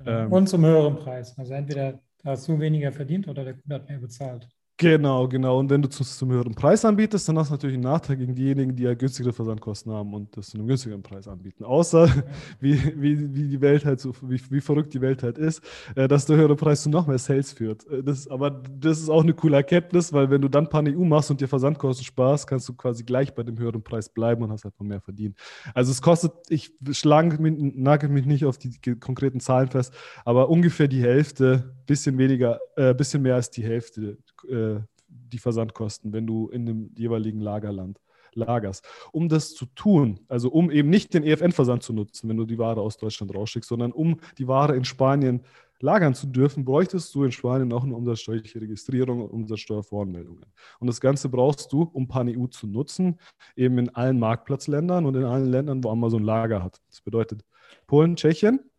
[0.06, 1.36] Ähm, und zum höheren Preis.
[1.36, 4.48] Also entweder hast du weniger verdient oder der Kunde hat mehr bezahlt.
[4.80, 5.58] Genau, genau.
[5.58, 8.34] Und wenn du zu, zum höheren Preis anbietest, dann hast du natürlich einen Nachteil gegen
[8.34, 11.64] diejenigen, die ja günstigere Versandkosten haben und das zu einem günstigeren Preis anbieten.
[11.64, 12.08] Außer,
[12.60, 15.60] wie, wie, wie die Welt halt so, wie, wie verrückt die Welt halt ist,
[15.96, 17.86] äh, dass der höhere Preis zu noch mehr Sales führt.
[17.90, 21.30] Äh, das, aber das ist auch eine coole Erkenntnis, weil wenn du dann Pan-EU machst
[21.30, 24.64] und dir Versandkosten sparst, kannst du quasi gleich bei dem höheren Preis bleiben und hast
[24.64, 25.36] einfach mehr verdient.
[25.74, 29.92] Also es kostet, ich schlage nagel mich nicht auf die konkreten Zahlen fest,
[30.24, 34.16] aber ungefähr die Hälfte, bisschen weniger, äh, bisschen mehr als die Hälfte
[34.48, 38.00] äh, die Versandkosten, wenn du in dem jeweiligen Lagerland
[38.34, 38.86] lagerst.
[39.12, 42.58] Um das zu tun, also um eben nicht den EFN-Versand zu nutzen, wenn du die
[42.58, 45.42] Ware aus Deutschland rausschickst, sondern um die Ware in Spanien
[45.80, 50.44] lagern zu dürfen, bräuchtest du in Spanien auch eine umsatzsteuerliche Registrierung und Umsatzsteuervoranmeldungen.
[50.78, 53.18] Und das Ganze brauchst du, um PanEU zu nutzen,
[53.56, 56.80] eben in allen Marktplatzländern und in allen Ländern, wo Amazon Lager hat.
[56.88, 57.44] Das bedeutet
[57.86, 58.69] Polen, Tschechien,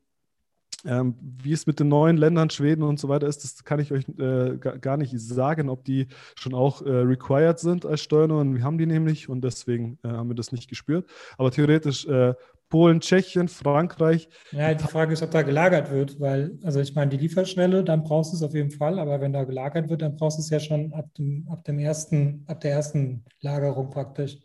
[0.86, 3.92] ähm, wie es mit den neuen Ländern, Schweden und so weiter ist, das kann ich
[3.92, 8.56] euch äh, gar nicht sagen, ob die schon auch äh, required sind als Steuernummer.
[8.56, 11.10] Wir haben die nämlich und deswegen äh, haben wir das nicht gespürt.
[11.38, 12.34] Aber theoretisch äh,
[12.70, 14.30] Polen, Tschechien, Frankreich.
[14.52, 18.04] Ja, die Frage ist, ob da gelagert wird, weil, also ich meine, die Lieferschwelle, dann
[18.04, 20.50] brauchst du es auf jeden Fall, aber wenn da gelagert wird, dann brauchst du es
[20.50, 24.40] ja schon ab dem, ab dem ersten, ab der ersten Lagerung praktisch.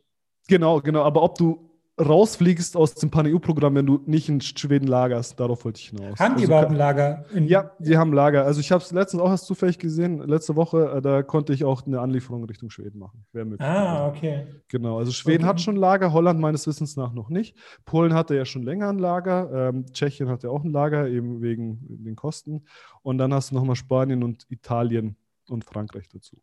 [0.49, 1.03] Genau, genau.
[1.03, 5.41] Aber ob du rausfliegst aus dem Pan-EU-Programm, wenn du nicht in Schweden lagerst.
[5.41, 6.19] Darauf wollte ich hinaus.
[6.19, 7.25] Haben die also, überhaupt ein Lager?
[7.33, 8.45] ja, die haben Lager.
[8.45, 11.65] Also ich habe es letztens auch erst zufällig gesehen, letzte Woche, äh, da konnte ich
[11.65, 13.25] auch eine Anlieferung Richtung Schweden machen.
[13.33, 13.67] Wäre möglich.
[13.67, 14.47] Ah, okay.
[14.69, 15.49] Genau, also Schweden okay.
[15.49, 17.57] hat schon Lager, Holland meines Wissens nach noch nicht.
[17.87, 21.41] Polen hatte ja schon länger ein Lager, ähm, Tschechien hat ja auch ein Lager, eben
[21.41, 22.67] wegen den Kosten.
[23.03, 25.17] Und dann hast du nochmal Spanien und Italien
[25.49, 26.37] und Frankreich dazu.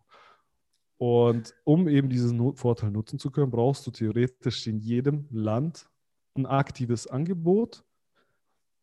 [1.06, 5.90] Und um eben diesen Vorteil nutzen zu können, brauchst du theoretisch in jedem Land
[6.34, 7.84] ein aktives Angebot,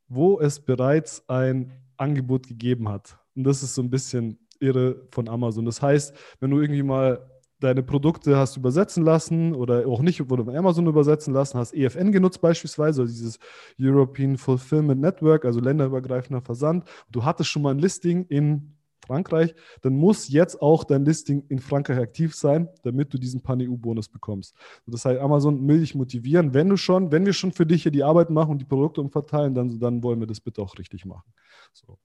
[0.06, 3.18] wo es bereits ein Angebot gegeben hat.
[3.34, 5.64] Und das ist so ein bisschen irre von Amazon.
[5.64, 7.26] Das heißt, wenn du irgendwie mal
[7.58, 12.12] deine Produkte hast übersetzen lassen oder auch nicht, wurde von Amazon übersetzen lassen, hast EFN
[12.12, 13.38] genutzt beispielsweise, also dieses
[13.80, 16.84] European Fulfillment Network, also länderübergreifender Versand.
[17.10, 18.76] Du hattest schon mal ein Listing in
[19.10, 24.08] Frankreich, dann muss jetzt auch dein Listing in Frankreich aktiv sein, damit du diesen Pan-EU-Bonus
[24.08, 24.54] bekommst.
[24.86, 27.90] Das heißt, Amazon will dich motivieren, wenn du schon, wenn wir schon für dich hier
[27.90, 31.04] die Arbeit machen und die Produkte umverteilen, dann, dann wollen wir das bitte auch richtig
[31.04, 31.32] machen.
[31.72, 31.98] So.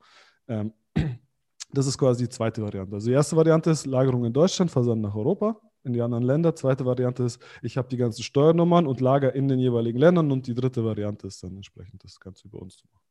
[0.47, 0.73] Ähm,
[1.73, 2.95] das ist quasi die zweite Variante.
[2.95, 6.55] Also die erste Variante ist Lagerung in Deutschland, Versand nach Europa, in die anderen Länder.
[6.55, 10.31] Zweite Variante ist, ich habe die ganzen Steuernummern und lager in den jeweiligen Ländern.
[10.31, 13.04] Und die dritte Variante ist dann entsprechend das Ganze über uns zu machen.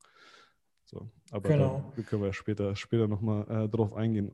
[0.95, 1.93] So, aber genau.
[1.97, 4.31] da können wir später, später nochmal äh, drauf eingehen.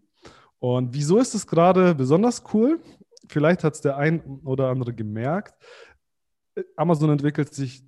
[0.58, 2.80] Und wieso ist es gerade besonders cool?
[3.28, 5.54] Vielleicht hat es der ein oder andere gemerkt.
[6.76, 7.82] Amazon entwickelt sich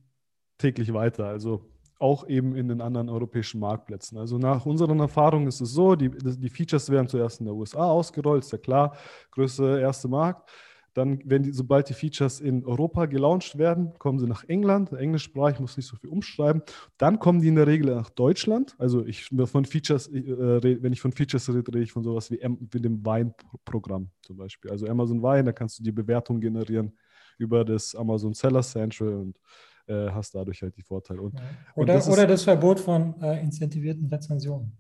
[0.57, 1.27] täglich weiter.
[1.27, 4.17] Also auch eben in den anderen europäischen Marktplätzen.
[4.17, 7.85] Also nach unseren Erfahrungen ist es so, die, die Features werden zuerst in der USA
[7.85, 8.97] ausgerollt, ist ja klar,
[9.33, 10.51] größte erste Markt.
[10.95, 15.59] Dann, wenn die, sobald die Features in Europa gelauncht werden, kommen sie nach England, englischsprachig,
[15.59, 16.63] muss nicht so viel umschreiben.
[16.99, 18.75] Dann kommen die in der Regel nach Deutschland.
[18.79, 22.41] Also ich von Features, äh, wenn ich von Features rede, rede ich von sowas wie,
[22.71, 24.71] wie dem Weinprogramm zum Beispiel.
[24.71, 26.93] Also Amazon Wein, da kannst du die Bewertung generieren
[27.39, 29.39] über das Amazon Seller Central und
[29.87, 31.23] äh, hast dadurch halt die Vorteile.
[31.23, 31.41] Und, ja.
[31.41, 34.77] oder, und das oder das Verbot von äh, incentivierten Rezensionen.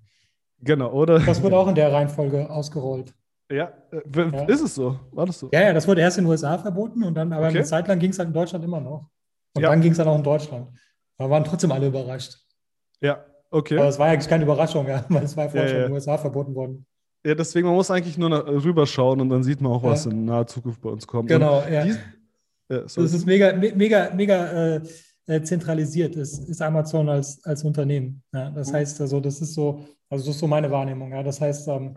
[0.61, 1.18] Genau, oder?
[1.18, 3.14] Das wird auch in der Reihenfolge ausgerollt.
[3.53, 4.99] Ja, äh, ja, ist es so?
[5.11, 5.51] War das so?
[5.53, 7.59] Ja, ja, das wurde erst in den USA verboten und dann, aber okay.
[7.59, 9.11] eine Zeit lang ging es halt in Deutschland immer noch.
[9.55, 9.69] Und ja.
[9.69, 10.69] dann ging es dann auch in Deutschland.
[11.19, 12.38] Da waren trotzdem alle überrascht.
[13.01, 13.79] Ja, okay.
[13.79, 16.17] Aber es war eigentlich keine Überraschung, ja, weil es war vorher schon in den USA
[16.17, 16.87] verboten worden.
[17.25, 18.31] Ja, deswegen, man muss eigentlich nur
[18.65, 21.29] rüberschauen und dann sieht man auch, was in naher Zukunft bei uns kommt.
[21.29, 21.85] Genau, und ja.
[21.85, 21.99] Dies,
[22.69, 24.81] das ist mega, mega, mega äh,
[25.27, 28.23] äh, zentralisiert, ist, ist Amazon als, als Unternehmen.
[28.33, 28.51] Ja?
[28.51, 28.77] Das mhm.
[28.77, 31.13] heißt, also, das ist so, also das ist so meine Wahrnehmung.
[31.13, 31.23] Ja?
[31.23, 31.95] Das heißt, ähm,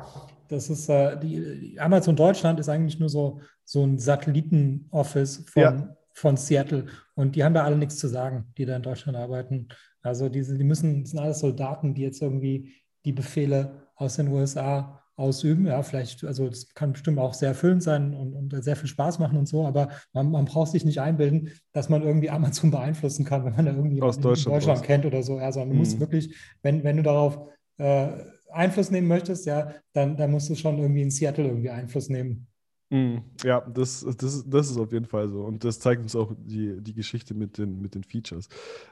[0.48, 5.96] das ist äh, die, Amazon Deutschland ist eigentlich nur so, so ein Satelliten-Office von, ja.
[6.14, 6.86] von Seattle.
[7.16, 9.70] Und die haben da alle nichts zu sagen, die da in Deutschland arbeiten.
[10.02, 12.74] Also diese, die müssen, das sind alles Soldaten, die jetzt irgendwie
[13.06, 15.65] die Befehle aus den USA ausüben.
[15.65, 19.19] Ja, vielleicht, also das kann bestimmt auch sehr erfüllend sein und, und sehr viel Spaß
[19.19, 23.25] machen und so, aber man, man, braucht sich nicht einbilden, dass man irgendwie Amazon beeinflussen
[23.25, 25.38] kann, wenn man da irgendwie aus Deutschland, Deutschland kennt oder so.
[25.38, 25.78] Also du mhm.
[25.78, 27.39] musst wirklich, wenn, wenn du darauf
[27.78, 28.10] äh,
[28.51, 32.47] Einfluss nehmen möchtest, ja, dann, dann musst du schon irgendwie in Seattle irgendwie Einfluss nehmen.
[32.89, 35.41] Mm, ja, das, das, das ist auf jeden Fall so.
[35.43, 38.48] Und das zeigt uns auch die, die Geschichte mit den, mit den Features.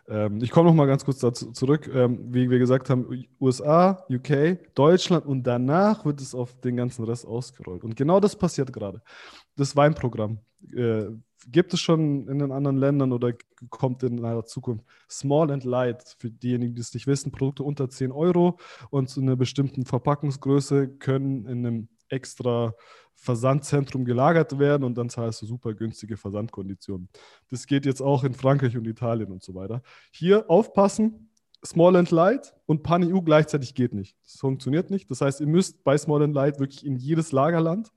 [0.07, 1.89] Ähm, ich komme noch mal ganz kurz dazu zurück.
[1.93, 7.05] Ähm, wie wir gesagt haben, USA, UK, Deutschland und danach wird es auf den ganzen
[7.05, 7.83] Rest ausgerollt.
[7.83, 9.01] Und genau das passiert gerade.
[9.55, 10.39] Das Weinprogramm
[10.75, 11.05] äh,
[11.51, 13.33] gibt es schon in den anderen Ländern oder
[13.69, 14.85] kommt in einer Zukunft.
[15.09, 18.57] Small and Light, für diejenigen, die es nicht wissen, Produkte unter 10 Euro
[18.89, 22.73] und zu einer bestimmten Verpackungsgröße können in einem extra
[23.15, 27.09] Versandzentrum gelagert werden und dann zahlst du super günstige Versandkonditionen.
[27.49, 29.81] Das geht jetzt auch in Frankreich und Italien und so weiter.
[30.11, 31.29] Hier aufpassen,
[31.65, 34.17] Small and Light und Pan-EU gleichzeitig geht nicht.
[34.23, 35.09] Das funktioniert nicht.
[35.09, 37.91] Das heißt, ihr müsst bei Small and Light wirklich in jedes Lagerland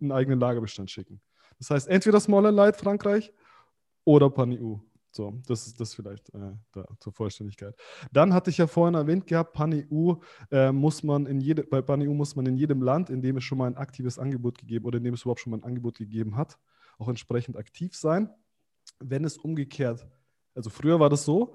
[0.00, 1.20] einen eigenen Lagerbestand schicken.
[1.58, 3.32] Das heißt, entweder Small and Light Frankreich
[4.04, 4.76] oder Pan-EU.
[5.16, 7.74] So, das ist das vielleicht äh, da, zur Vollständigkeit.
[8.12, 10.16] Dann hatte ich ja vorhin erwähnt gehabt, PanEU
[10.50, 13.44] äh, muss man in jede, bei PanEU muss man in jedem Land, in dem es
[13.44, 15.96] schon mal ein aktives Angebot gegeben oder in dem es überhaupt schon mal ein Angebot
[15.96, 16.58] gegeben hat,
[16.98, 18.28] auch entsprechend aktiv sein.
[19.00, 20.06] Wenn es umgekehrt,
[20.54, 21.54] also früher war das so,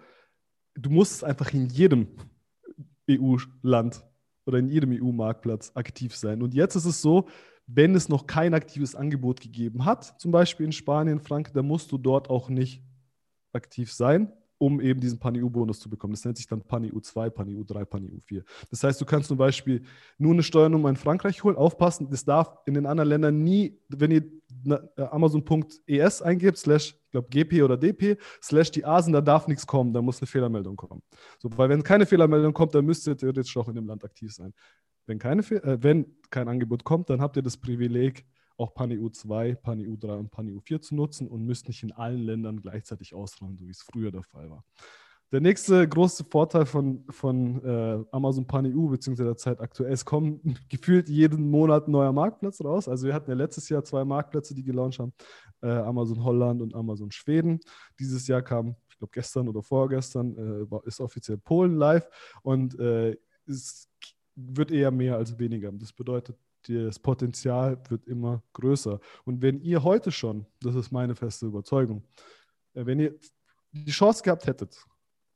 [0.74, 2.08] du musst einfach in jedem
[3.10, 4.04] EU-Land
[4.47, 6.41] oder in jedem EU-Marktplatz aktiv sein.
[6.41, 7.28] Und jetzt ist es so,
[7.67, 11.91] wenn es noch kein aktives Angebot gegeben hat, zum Beispiel in Spanien, Frankreich, dann musst
[11.91, 12.82] du dort auch nicht
[13.54, 16.14] aktiv sein, um eben diesen PANI-U-Bonus zu bekommen.
[16.14, 18.44] Das nennt sich dann PANI-U2, PANI-U3, PANI-U4.
[18.70, 19.82] Das heißt, du kannst zum Beispiel
[20.20, 24.12] nur eine Steuernummer in Frankreich holen, aufpassen, das darf in den anderen Ländern nie, wenn
[24.12, 24.24] ihr
[24.98, 29.66] äh, Amazon.es eingibt, slash, ich glaube, GP oder DP, slash die Asen, da darf nichts
[29.66, 31.02] kommen, da muss eine Fehlermeldung kommen.
[31.40, 34.32] So, weil wenn keine Fehlermeldung kommt, dann müsst ihr theoretisch auch in dem Land aktiv
[34.32, 34.54] sein.
[35.08, 38.26] Wenn, keine, äh, wenn kein Angebot kommt, dann habt ihr das Privileg,
[38.62, 42.21] auch PANI U2, PANI U3 und PANI U4 zu nutzen und müsst nicht in allen
[42.21, 44.63] Ländern gleichzeitig ausrollen, so wie es früher der Fall war.
[45.32, 49.24] Der nächste große Vorteil von, von äh, Amazon PanEU bzw.
[49.24, 52.89] der Zeit aktuell, es kommen gefühlt jeden Monat neuer Marktplatz raus.
[52.89, 55.13] Also wir hatten ja letztes Jahr zwei Marktplätze, die gelauncht haben,
[55.62, 57.62] äh, Amazon Holland und Amazon Schweden.
[57.97, 62.10] Dieses Jahr kam, ich glaube gestern oder vorgestern, äh, ist offiziell Polen live
[62.43, 63.15] und äh,
[63.47, 63.88] es
[64.36, 65.71] wird eher mehr als weniger.
[65.71, 69.00] Das bedeutet, das Potenzial wird immer größer.
[69.26, 72.04] Und wenn ihr heute schon, das ist meine feste Überzeugung,
[72.74, 73.15] äh, wenn ihr
[73.71, 74.78] die Chance gehabt hättet,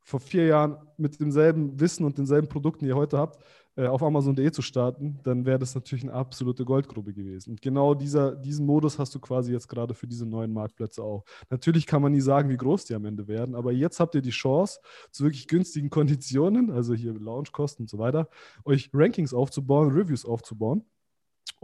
[0.02, 3.42] vor vier Jahren mit demselben Wissen und denselben Produkten, die ihr heute habt,
[3.74, 7.50] äh, auf Amazon.de zu starten, dann wäre das natürlich eine absolute Goldgrube gewesen.
[7.50, 11.24] Und genau dieser, diesen Modus hast du quasi jetzt gerade für diese neuen Marktplätze auch.
[11.50, 14.22] Natürlich kann man nie sagen, wie groß die am Ende werden, aber jetzt habt ihr
[14.22, 18.28] die Chance, zu wirklich günstigen Konditionen, also hier Launchkosten und so weiter,
[18.64, 20.84] euch Rankings aufzubauen, Reviews aufzubauen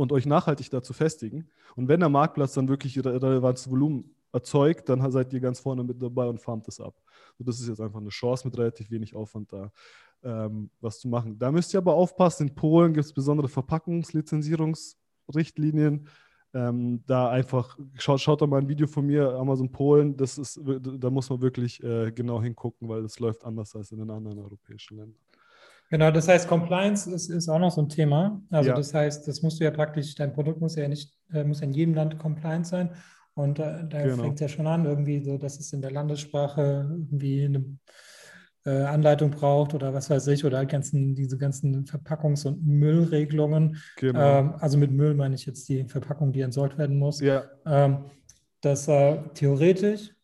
[0.03, 1.49] und euch nachhaltig dazu festigen.
[1.77, 6.03] Und wenn der Marktplatz dann wirklich relevantes Volumen erzeugt, dann seid ihr ganz vorne mit
[6.03, 6.95] dabei und farmt es ab.
[7.38, 9.71] So, das ist jetzt einfach eine Chance mit relativ wenig Aufwand da,
[10.23, 11.38] ähm, was zu machen.
[11.38, 16.09] Da müsst ihr aber aufpassen, in Polen gibt es besondere Verpackungslizenzierungsrichtlinien.
[16.55, 20.61] Ähm, da einfach, schaut, schaut da mal ein Video von mir, Amazon Polen, das ist,
[20.62, 24.38] da muss man wirklich äh, genau hingucken, weil das läuft anders als in den anderen
[24.38, 25.17] europäischen Ländern.
[25.93, 28.41] Genau, das heißt, Compliance ist, ist auch noch so ein Thema.
[28.49, 28.77] Also ja.
[28.77, 31.75] das heißt, das musst du ja praktisch, dein Produkt muss ja nicht, äh, muss in
[31.75, 32.89] jedem Land compliant sein.
[33.35, 34.23] Und äh, da genau.
[34.23, 37.65] fängt es ja schon an, irgendwie so, dass es in der Landessprache irgendwie eine
[38.65, 43.77] äh, Anleitung braucht oder was weiß ich, oder halt ganzen, diese ganzen Verpackungs- und Müllregelungen.
[43.99, 44.39] Genau.
[44.39, 47.21] Ähm, also mit Müll meine ich jetzt die Verpackung, die entsorgt werden muss.
[47.21, 47.45] Ja.
[47.67, 48.07] Ähm,
[48.63, 50.15] dass äh, theoretisch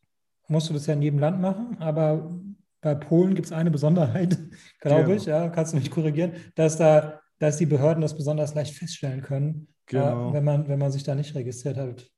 [0.47, 2.41] musst du das ja in jedem Land machen, aber
[2.81, 4.39] bei Polen gibt es eine Besonderheit,
[4.81, 5.17] glaube genau.
[5.17, 9.23] ich, ja, kannst du mich korrigieren, dass da, dass die Behörden das besonders leicht feststellen
[9.23, 10.31] können, genau.
[10.31, 12.11] äh, wenn, man, wenn man sich da nicht registriert hat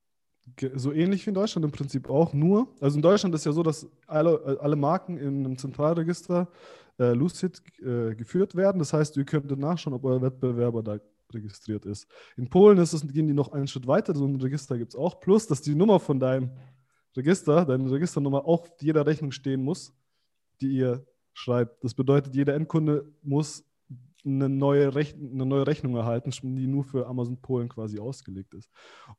[0.74, 3.62] so ähnlich wie in Deutschland im Prinzip auch, nur, also in Deutschland ist ja so,
[3.62, 6.48] dass alle, alle Marken in einem Zentralregister
[6.98, 8.78] äh, Lucid äh, geführt werden.
[8.78, 10.98] Das heißt, ihr könnt nachschauen, ob euer Wettbewerber da
[11.32, 12.08] registriert ist.
[12.36, 14.98] In Polen ist es, gehen die noch einen Schritt weiter, so ein Register gibt es
[14.98, 16.50] auch, plus, dass die Nummer von deinem
[17.16, 19.92] Register, deine Registernummer auch jeder Rechnung stehen muss,
[20.60, 21.82] die ihr schreibt.
[21.84, 23.64] Das bedeutet, jeder Endkunde muss
[24.24, 28.70] eine neue, Rech eine neue Rechnung erhalten, die nur für Amazon Polen quasi ausgelegt ist.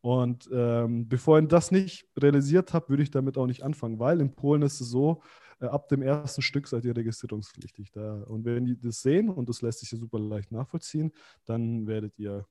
[0.01, 4.21] Und ähm, bevor ihr das nicht realisiert habt, würde ich damit auch nicht anfangen, weil
[4.21, 5.21] in Polen ist es so,
[5.59, 7.91] äh, ab dem ersten Stück seid ihr registrierungspflichtig.
[7.91, 8.23] Da.
[8.23, 11.11] Und wenn die das sehen, und das lässt sich ja super leicht nachvollziehen,
[11.45, 12.45] dann werdet ihr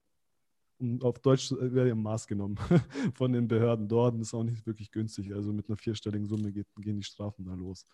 [1.02, 2.56] auf Deutsch äh, ihr im Maß genommen
[3.14, 4.14] von den Behörden dort.
[4.14, 5.34] Das ist auch nicht wirklich günstig.
[5.34, 7.84] Also mit einer vierstelligen Summe geht, gehen die Strafen da los.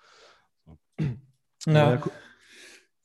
[1.67, 2.01] Ja.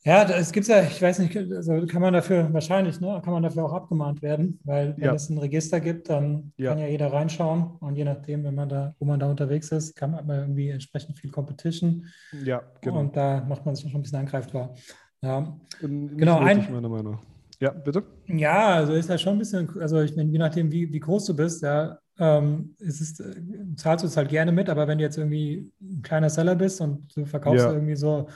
[0.04, 3.44] Ja, es gibt ja, ich weiß nicht, also kann man dafür wahrscheinlich, ne, kann man
[3.44, 5.14] dafür auch abgemahnt werden, weil wenn ja.
[5.14, 6.70] es ein Register gibt, dann ja.
[6.70, 9.94] kann ja jeder reinschauen und je nachdem, wenn man da, wo man da unterwegs ist,
[9.94, 12.06] kann man irgendwie entsprechend viel Competition.
[12.44, 12.98] Ja, genau.
[12.98, 14.74] Und da macht man sich schon ein bisschen angreifbar.
[15.22, 16.40] Ja, nicht genau.
[16.40, 17.20] Nötig, ein, meiner Meinung.
[17.60, 18.02] Ja, bitte.
[18.26, 21.26] Ja, also ist ja schon ein bisschen, also ich meine, je nachdem, wie, wie groß
[21.26, 23.34] du bist, ja, ähm, ist es, äh,
[23.76, 26.80] zahlst du es halt gerne mit, aber wenn du jetzt irgendwie ein kleiner Seller bist
[26.80, 27.72] und du verkaufst ja.
[27.72, 28.28] irgendwie so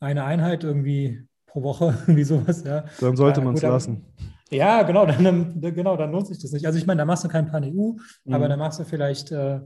[0.00, 2.84] eine Einheit irgendwie pro Woche, wie sowas, ja.
[3.00, 4.04] Dann sollte man es lassen.
[4.50, 6.66] Ja, genau dann, genau, dann lohnt sich das nicht.
[6.66, 7.92] Also ich meine, da machst du kein Pan-EU,
[8.24, 8.34] mhm.
[8.34, 9.60] aber da machst du vielleicht äh,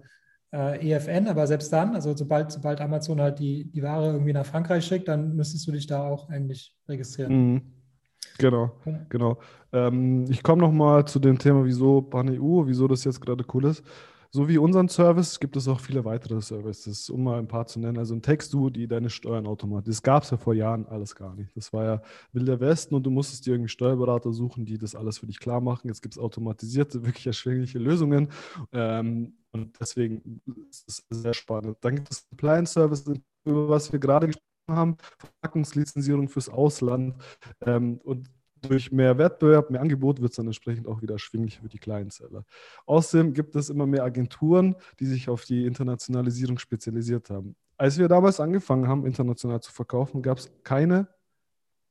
[0.53, 4.47] äh, EFN, aber selbst dann, also sobald, sobald Amazon halt die, die Ware irgendwie nach
[4.47, 7.53] Frankreich schickt, dann müsstest du dich da auch eigentlich registrieren.
[7.53, 7.63] Mhm.
[8.39, 8.71] Genau,
[9.09, 9.39] genau.
[9.73, 13.83] Ähm, ich komme nochmal zu dem Thema, wieso Pan-EU, wieso das jetzt gerade cool ist.
[14.31, 17.81] So wie unseren Service gibt es auch viele weitere Services, um mal ein paar zu
[17.81, 17.97] nennen.
[17.99, 19.87] Also ein Textdu, die deine Steuern automatisch.
[19.95, 21.57] Das gab es ja vor Jahren alles gar nicht.
[21.57, 25.19] Das war ja Wilder Westen und du musstest dir irgendwie Steuerberater suchen, die das alles
[25.19, 25.89] für dich klar machen.
[25.89, 28.29] Jetzt gibt es automatisierte, wirklich erschwingliche Lösungen.
[28.73, 31.79] Ähm, und deswegen ist es sehr spannend.
[31.81, 33.05] Dann gibt es Compliance Service,
[33.45, 37.15] über was wir gerade gesprochen haben, Verpackungslizenzierung fürs Ausland.
[37.65, 38.29] Ähm, und
[38.63, 42.45] durch mehr Wettbewerb, mehr Angebot wird es dann entsprechend auch wieder erschwinglich für die Kleinseller.
[42.87, 47.55] Außerdem gibt es immer mehr Agenturen, die sich auf die Internationalisierung spezialisiert haben.
[47.77, 51.09] Als wir damals angefangen haben, international zu verkaufen, gab es keine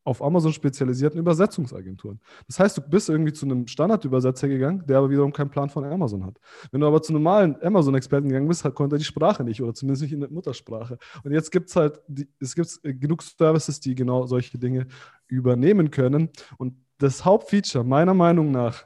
[0.07, 2.21] auf Amazon spezialisierten Übersetzungsagenturen.
[2.47, 5.83] Das heißt, du bist irgendwie zu einem Standardübersetzer gegangen, der aber wiederum keinen Plan von
[5.83, 6.39] Amazon hat.
[6.71, 10.03] Wenn du aber zu normalen Amazon-Experten gegangen bist, konnte er die Sprache nicht oder zumindest
[10.03, 10.97] nicht in der Muttersprache.
[11.25, 14.87] Und jetzt gibt es halt, die, es gibt genug Services, die genau solche Dinge
[15.27, 16.29] übernehmen können.
[16.57, 18.85] Und das Hauptfeature meiner Meinung nach,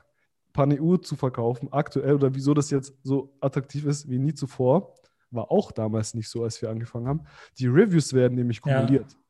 [0.53, 4.95] PanEU zu verkaufen, aktuell oder wieso das jetzt so attraktiv ist wie nie zuvor,
[5.29, 7.21] war auch damals nicht so, als wir angefangen haben.
[7.59, 9.11] Die Reviews werden nämlich kumuliert.
[9.11, 9.20] Ja.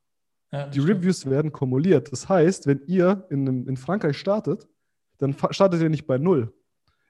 [0.51, 0.97] Ja, die stimmt.
[0.99, 2.11] Reviews werden kumuliert.
[2.11, 4.67] Das heißt, wenn ihr in, in Frankreich startet,
[5.17, 6.53] dann startet ihr nicht bei null.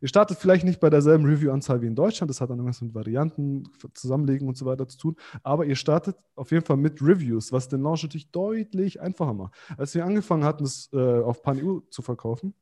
[0.01, 2.95] Ihr startet vielleicht nicht bei derselben Review-Anzahl wie in Deutschland, das hat dann irgendwas mit
[2.95, 7.51] Varianten, Zusammenlegen und so weiter zu tun, aber ihr startet auf jeden Fall mit Reviews,
[7.51, 9.53] was den Launch natürlich deutlich einfacher macht.
[9.77, 12.55] Als wir angefangen hatten, das äh, auf PanEU zu verkaufen,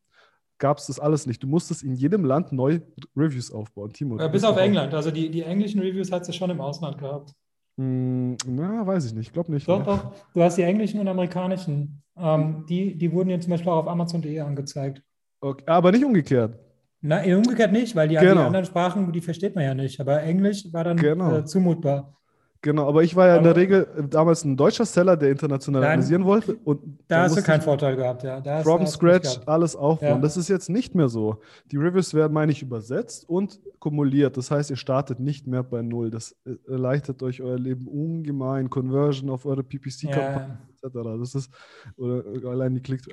[0.58, 1.42] gab es das alles nicht.
[1.42, 2.80] Du musstest in jedem Land neu
[3.16, 3.90] Reviews aufbauen.
[3.94, 4.92] Timo, ja, bis auf England.
[4.92, 7.34] Also die, die englischen Reviews hat sie schon im Ausland gehabt.
[7.80, 9.28] Hm, na, weiß ich nicht.
[9.28, 9.66] Ich glaube nicht.
[9.66, 10.12] Doch, doch.
[10.34, 12.02] Du hast die englischen und amerikanischen.
[12.14, 15.02] Ähm, die, die wurden jetzt zum Beispiel auch auf Amazon.de angezeigt.
[15.40, 16.58] Okay, aber nicht umgekehrt.
[17.00, 18.34] Nein, umgekehrt nicht, weil die, genau.
[18.34, 19.98] die, anderen Sprachen, die versteht man ja nicht.
[19.98, 21.38] Aber Englisch war dann genau.
[21.38, 22.19] äh, zumutbar.
[22.62, 26.22] Genau, aber ich war ja in der Regel äh, damals ein deutscher Seller, der internationalisieren
[26.22, 26.56] Nein, wollte.
[26.64, 28.40] Und da hast du keinen Vorteil gehabt, ja.
[28.40, 30.16] Da from scratch alles aufbauen.
[30.16, 30.18] Ja.
[30.18, 31.40] Das ist jetzt nicht mehr so.
[31.72, 34.36] Die Reviews werden, meine ich, übersetzt und kumuliert.
[34.36, 36.10] Das heißt, ihr startet nicht mehr bei Null.
[36.10, 38.68] Das äh, erleichtert euch euer Leben ungemein.
[38.68, 40.88] Conversion auf eure PPC-Kampagne ja.
[40.88, 40.98] etc.
[41.18, 41.50] Das ist,
[41.96, 43.06] oder allein die Klicks.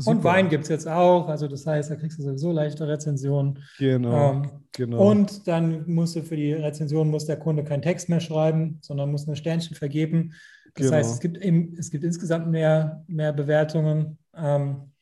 [0.00, 0.16] Super.
[0.16, 1.28] Und Wein gibt es jetzt auch.
[1.28, 3.58] Also das heißt, da kriegst du sowieso leichte Rezensionen.
[3.78, 5.10] Genau, ähm, genau.
[5.10, 9.10] Und dann musst du für die Rezension muss der Kunde keinen Text mehr schreiben, sondern
[9.10, 10.32] muss ein Sternchen vergeben.
[10.74, 10.96] Das genau.
[10.96, 14.18] heißt, es gibt, im, es gibt insgesamt mehr, mehr Bewertungen.
[14.34, 14.92] Ähm,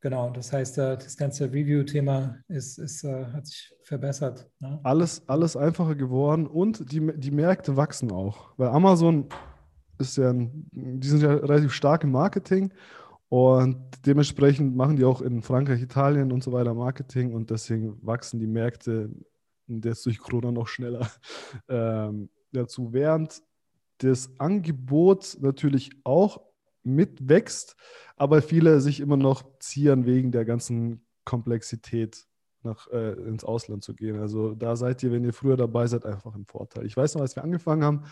[0.00, 4.48] genau, das heißt, äh, das ganze Review-Thema ist, ist, äh, hat sich verbessert.
[4.60, 4.80] Ne?
[4.82, 8.52] Alles, alles einfacher geworden und die, die Märkte wachsen auch.
[8.56, 9.28] Weil Amazon
[9.98, 12.72] ist ja, ein, die sind ja relativ stark im Marketing
[13.34, 13.76] und
[14.06, 18.46] dementsprechend machen die auch in Frankreich, Italien und so weiter Marketing und deswegen wachsen die
[18.46, 19.10] Märkte
[19.66, 21.10] jetzt durch Corona noch schneller
[21.68, 22.92] ähm, dazu.
[22.92, 23.42] Während
[23.98, 26.42] das Angebot natürlich auch
[26.84, 27.74] mitwächst,
[28.16, 32.28] aber viele sich immer noch zieren wegen der ganzen Komplexität
[32.62, 34.20] nach, äh, ins Ausland zu gehen.
[34.20, 36.86] Also da seid ihr, wenn ihr früher dabei seid, einfach im Vorteil.
[36.86, 38.04] Ich weiß noch, als wir angefangen haben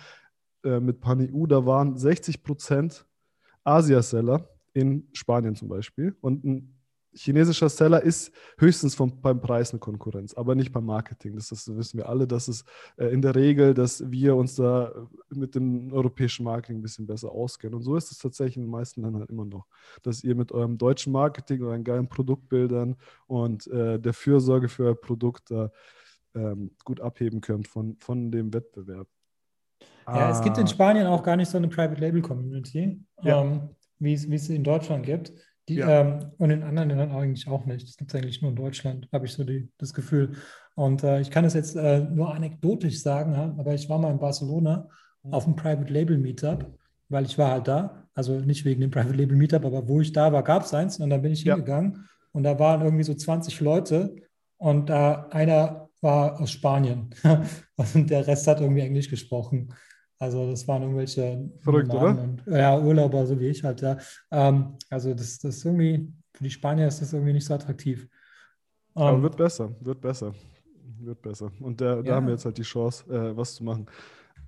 [0.64, 3.07] äh, mit PanEU, da waren 60 Prozent
[3.62, 6.83] Asia-Seller in Spanien zum Beispiel und ein
[7.14, 11.35] chinesischer Seller ist höchstens vom, beim Preis eine Konkurrenz, aber nicht beim Marketing.
[11.35, 12.27] Das, das wissen wir alle.
[12.27, 12.66] Das ist
[12.97, 14.93] äh, in der Regel, dass wir uns da
[15.31, 17.75] mit dem europäischen Marketing ein bisschen besser auskennen.
[17.75, 19.66] Und so ist es tatsächlich in den meisten Ländern immer noch,
[20.03, 22.97] dass ihr mit eurem deutschen Marketing, euren geilen Produktbildern
[23.27, 25.70] und äh, der Fürsorge für euer Produkt da
[26.35, 29.09] ähm, gut abheben könnt von, von dem Wettbewerb.
[30.07, 30.31] Ja, ah.
[30.31, 30.68] es gibt in ah.
[30.68, 33.43] Spanien auch gar nicht so eine Private Label Community, ja.
[33.43, 33.70] ähm,
[34.03, 35.32] wie es in Deutschland gibt.
[35.68, 36.00] Die, ja.
[36.00, 37.86] ähm, und in anderen Ländern eigentlich auch nicht.
[37.86, 40.32] Das gibt es eigentlich nur in Deutschland, habe ich so die, das Gefühl.
[40.74, 44.18] Und äh, ich kann es jetzt äh, nur anekdotisch sagen, aber ich war mal in
[44.18, 44.88] Barcelona
[45.22, 45.32] mhm.
[45.32, 46.76] auf einem Private Label Meetup,
[47.09, 48.09] weil ich war halt da.
[48.14, 50.98] Also nicht wegen dem Private Label Meetup, aber wo ich da war, gab es eins.
[50.98, 51.55] Und dann bin ich ja.
[51.55, 54.16] hingegangen und da waren irgendwie so 20 Leute
[54.57, 57.11] und äh, einer war aus Spanien
[57.76, 59.72] und der Rest hat irgendwie Englisch gesprochen.
[60.23, 61.93] Also das waren irgendwelche Verrückt?
[61.93, 63.99] Und, ja, Urlauber, so wie ich halt, ja.
[64.31, 68.09] Ähm, also das, das ist irgendwie, für die Spanier ist das irgendwie nicht so attraktiv.
[68.95, 70.33] Aber ähm, wird besser, wird besser,
[71.01, 71.51] wird besser.
[71.59, 72.14] Und da, da ja.
[72.14, 73.87] haben wir jetzt halt die Chance, äh, was zu machen.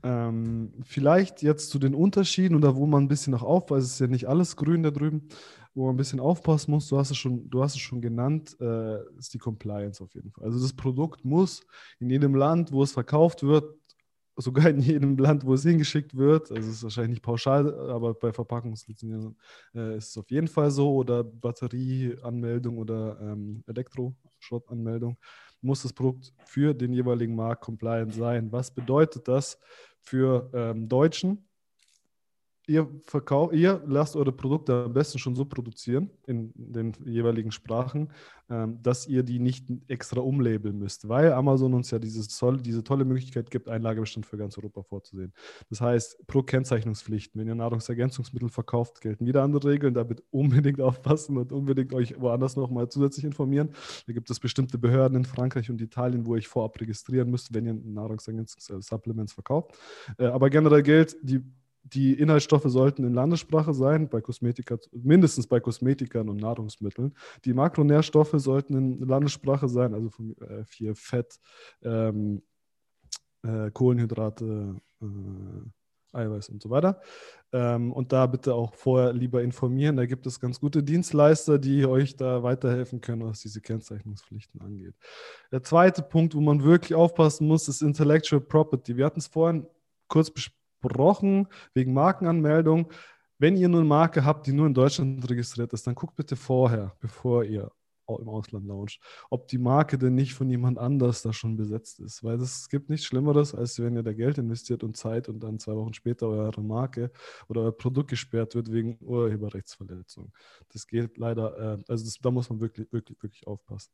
[0.04, 3.98] Ähm, vielleicht jetzt zu den Unterschieden oder wo man ein bisschen noch aufpasst, es ist
[3.98, 5.28] ja nicht alles grün da drüben,
[5.74, 8.56] wo man ein bisschen aufpassen muss, du hast es schon, du hast es schon genannt,
[8.60, 10.44] äh, ist die Compliance auf jeden Fall.
[10.44, 11.66] Also das Produkt muss
[11.98, 13.74] in jedem Land, wo es verkauft wird,
[14.36, 16.50] sogar in jedem Land, wo es hingeschickt wird.
[16.50, 19.36] Also es ist wahrscheinlich nicht pauschal, aber bei Verpackungslizenzen
[19.74, 20.94] äh, ist es auf jeden Fall so.
[20.94, 25.16] Oder Batterieanmeldung oder ähm, Elektroschrottanmeldung
[25.60, 28.52] muss das Produkt für den jeweiligen Markt compliant sein.
[28.52, 29.58] Was bedeutet das
[30.00, 31.48] für ähm, Deutschen?
[32.66, 38.10] Ihr, verkauft, ihr lasst eure Produkte am besten schon so produzieren in den jeweiligen Sprachen,
[38.50, 42.84] ähm, dass ihr die nicht extra umlabeln müsst, weil Amazon uns ja dieses tolle, diese
[42.84, 45.32] tolle Möglichkeit gibt, Einlagebestand für ganz Europa vorzusehen.
[45.70, 49.94] Das heißt, pro Kennzeichnungspflichten, wenn ihr Nahrungsergänzungsmittel verkauft, gelten wieder andere Regeln.
[49.94, 53.70] Da bitte unbedingt aufpassen und unbedingt euch woanders nochmal zusätzlich informieren.
[54.06, 57.54] Da gibt es bestimmte Behörden in Frankreich und Italien, wo ihr euch vorab registrieren müsst,
[57.54, 59.72] wenn ihr Nahrungsergänzungssupplements verkauft.
[60.18, 61.42] Äh, aber generell gilt, die
[61.84, 67.14] die Inhaltsstoffe sollten in Landessprache sein, bei Kosmetika, mindestens bei Kosmetikern und Nahrungsmitteln.
[67.44, 71.38] Die Makronährstoffe sollten in Landessprache sein, also von, äh, viel Fett,
[71.82, 72.42] ähm,
[73.42, 75.06] äh, Kohlenhydrate, äh,
[76.14, 77.00] Eiweiß und so weiter.
[77.52, 79.96] Ähm, und da bitte auch vorher lieber informieren.
[79.96, 84.94] Da gibt es ganz gute Dienstleister, die euch da weiterhelfen können, was diese Kennzeichnungspflichten angeht.
[85.52, 88.96] Der zweite Punkt, wo man wirklich aufpassen muss, ist Intellectual Property.
[88.96, 89.66] Wir hatten es vorhin
[90.08, 92.90] kurz besprochen gebrochen wegen Markenanmeldung.
[93.38, 96.36] Wenn ihr nur eine Marke habt, die nur in Deutschland registriert ist, dann guckt bitte
[96.36, 97.70] vorher, bevor ihr
[98.06, 102.22] im Ausland launcht, ob die Marke denn nicht von jemand anders da schon besetzt ist.
[102.22, 105.58] Weil es gibt nichts Schlimmeres, als wenn ihr da Geld investiert und Zeit und dann
[105.58, 107.10] zwei Wochen später eure Marke
[107.48, 110.32] oder euer Produkt gesperrt wird wegen Urheberrechtsverletzung.
[110.72, 113.92] Das geht leider, äh, also das, da muss man wirklich, wirklich, wirklich aufpassen.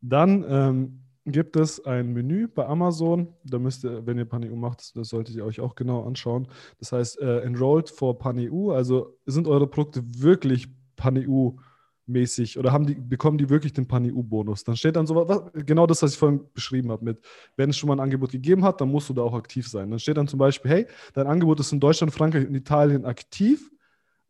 [0.00, 3.34] Dann ähm, gibt es ein Menü bei Amazon.
[3.44, 6.48] Da müsst ihr, wenn ihr PanEU macht, das solltet ihr euch auch genau anschauen.
[6.78, 8.72] Das heißt, äh, enrolled for PanEU.
[8.72, 11.52] Also sind eure Produkte wirklich PanEU
[12.10, 14.64] mäßig oder haben die, bekommen die wirklich den PanEU-Bonus?
[14.64, 17.20] Dann steht dann so was, genau das, was ich vorhin beschrieben habe, mit,
[17.56, 19.90] wenn es schon mal ein Angebot gegeben hat, dann musst du da auch aktiv sein.
[19.90, 23.70] Dann steht dann zum Beispiel, hey, dein Angebot ist in Deutschland, Frankreich und Italien aktiv.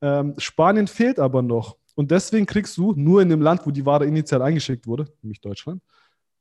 [0.03, 1.77] Ähm, Spanien fehlt aber noch.
[1.95, 5.41] Und deswegen kriegst du nur in dem Land, wo die Ware initial eingeschickt wurde, nämlich
[5.41, 5.83] Deutschland,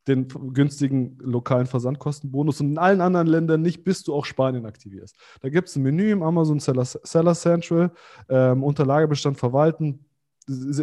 [0.08, 5.16] den günstigen lokalen Versandkostenbonus und in allen anderen Ländern nicht, bis du auch Spanien aktivierst.
[5.42, 7.92] Da gibt es ein Menü im Amazon Seller, Seller Central,
[8.30, 10.06] ähm, Unterlagebestand verwalten,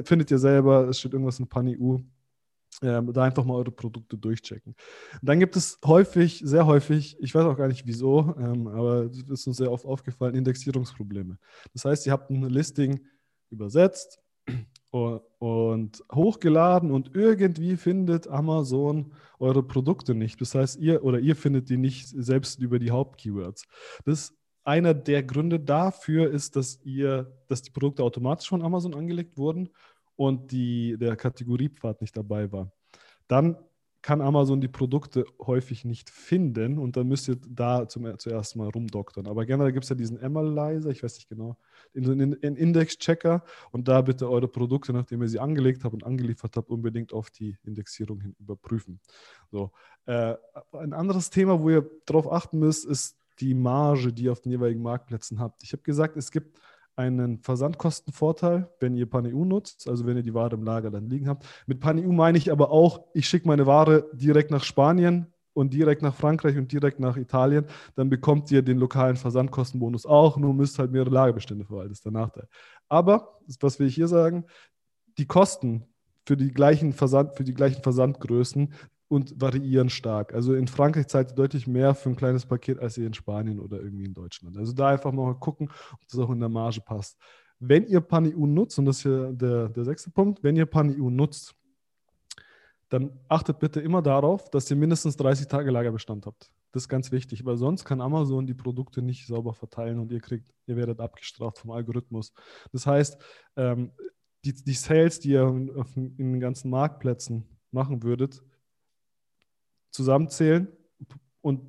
[0.05, 1.99] findet ihr selber, es steht irgendwas in PanEU.
[2.83, 4.75] Ähm, da einfach mal eure Produkte durchchecken.
[5.23, 9.23] Dann gibt es häufig, sehr häufig, ich weiß auch gar nicht wieso, ähm, aber es
[9.23, 11.39] ist uns sehr oft aufgefallen, Indexierungsprobleme.
[11.73, 13.01] Das heißt, ihr habt ein Listing
[13.49, 14.21] übersetzt,
[15.39, 20.41] und hochgeladen und irgendwie findet Amazon eure Produkte nicht.
[20.41, 23.67] Das heißt, ihr oder ihr findet die nicht selbst über die Hauptkeywords.
[24.05, 24.35] Das
[24.65, 29.69] einer der Gründe dafür ist, dass ihr, dass die Produkte automatisch von Amazon angelegt wurden
[30.17, 32.73] und die, der Kategoriepfad nicht dabei war.
[33.29, 33.57] Dann
[34.07, 38.69] kann Amazon die Produkte häufig nicht finden und dann müsst ihr da zum, zuerst mal
[38.69, 39.27] rumdoktern.
[39.27, 41.57] Aber generell gibt es ja diesen Analyzer, ich weiß nicht genau,
[41.93, 43.43] einen Index-Checker
[43.73, 47.31] und da bitte eure Produkte, nachdem ihr sie angelegt habt und angeliefert habt, unbedingt auf
[47.31, 49.01] die Indexierung hin überprüfen.
[49.51, 49.73] So.
[50.05, 50.37] Äh,
[50.71, 54.53] ein anderes Thema, wo ihr darauf achten müsst, ist die Marge, die ihr auf den
[54.53, 55.65] jeweiligen Marktplätzen habt.
[55.65, 56.61] Ich habe gesagt, es gibt
[56.97, 61.29] einen Versandkostenvorteil, wenn ihr PanEU nutzt, also wenn ihr die Ware im Lager dann liegen
[61.29, 61.47] habt.
[61.67, 66.03] Mit PanEU meine ich aber auch, ich schicke meine Ware direkt nach Spanien und direkt
[66.03, 70.79] nach Frankreich und direkt nach Italien, dann bekommt ihr den lokalen Versandkostenbonus auch, nur müsst
[70.79, 72.49] halt mehrere Lagerbestände verwalten, das ist der Nachteil.
[72.89, 74.45] Aber, was will ich hier sagen,
[75.19, 75.85] die Kosten
[76.27, 78.73] für die gleichen, Versand, für die gleichen Versandgrößen
[79.09, 80.35] und variieren stark.
[80.35, 83.61] Also in Frankreich zahlt ihr deutlich mehr für ein kleines Paket als ihr in Spanien
[83.61, 84.57] oder irgendwie in Deutschland.
[84.57, 87.17] Also da einfach mal gucken, ob das auch in der Marge passt.
[87.59, 91.09] Wenn ihr PanEU nutzt, und das ist hier der, der sechste Punkt, wenn ihr PanEU
[91.11, 91.55] nutzt,
[92.89, 96.51] dann achtet bitte immer darauf, dass ihr mindestens 30 Tage Lagerbestand habt.
[96.73, 100.21] Das ist ganz wichtig, weil sonst kann Amazon die Produkte nicht sauber verteilen und ihr
[100.21, 102.33] kriegt, ihr werdet abgestraft vom Algorithmus.
[102.73, 103.17] Das heißt,
[103.57, 103.93] ähm,
[104.45, 108.43] die, die Sales, die ihr in, in den ganzen Marktplätzen machen würdet,
[109.97, 110.69] zusammenzählen
[111.41, 111.61] und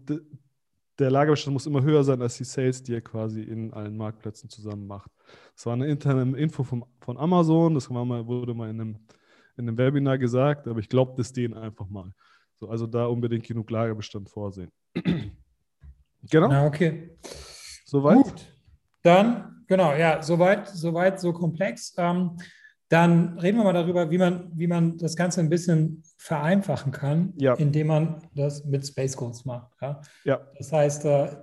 [1.00, 4.50] der Lagerbestand muss immer höher sein als die Sales, die ihr quasi in allen Marktplätzen
[4.50, 5.12] zusammen macht.
[5.56, 9.00] Das war eine interne Info vom, von Amazon, das mal, wurde mal in einem,
[9.58, 12.12] in einem Webinar gesagt, aber ich glaube das denen einfach mal.
[12.56, 14.72] So, also da unbedingt genug Lagerbestand vorsehen.
[14.96, 16.48] genau.
[16.48, 17.18] Na, okay.
[17.86, 18.24] Soweit?
[18.24, 18.46] Gut.
[19.04, 21.94] Dann, genau, ja, soweit, soweit, so komplex.
[21.98, 22.38] Ähm,
[22.90, 27.34] dann reden wir mal darüber, wie man, wie man das Ganze ein bisschen vereinfachen kann,
[27.36, 27.54] ja.
[27.56, 29.72] indem man das mit Space Codes macht.
[29.82, 30.02] Ja?
[30.24, 30.40] ja.
[30.58, 31.36] Das heißt, äh,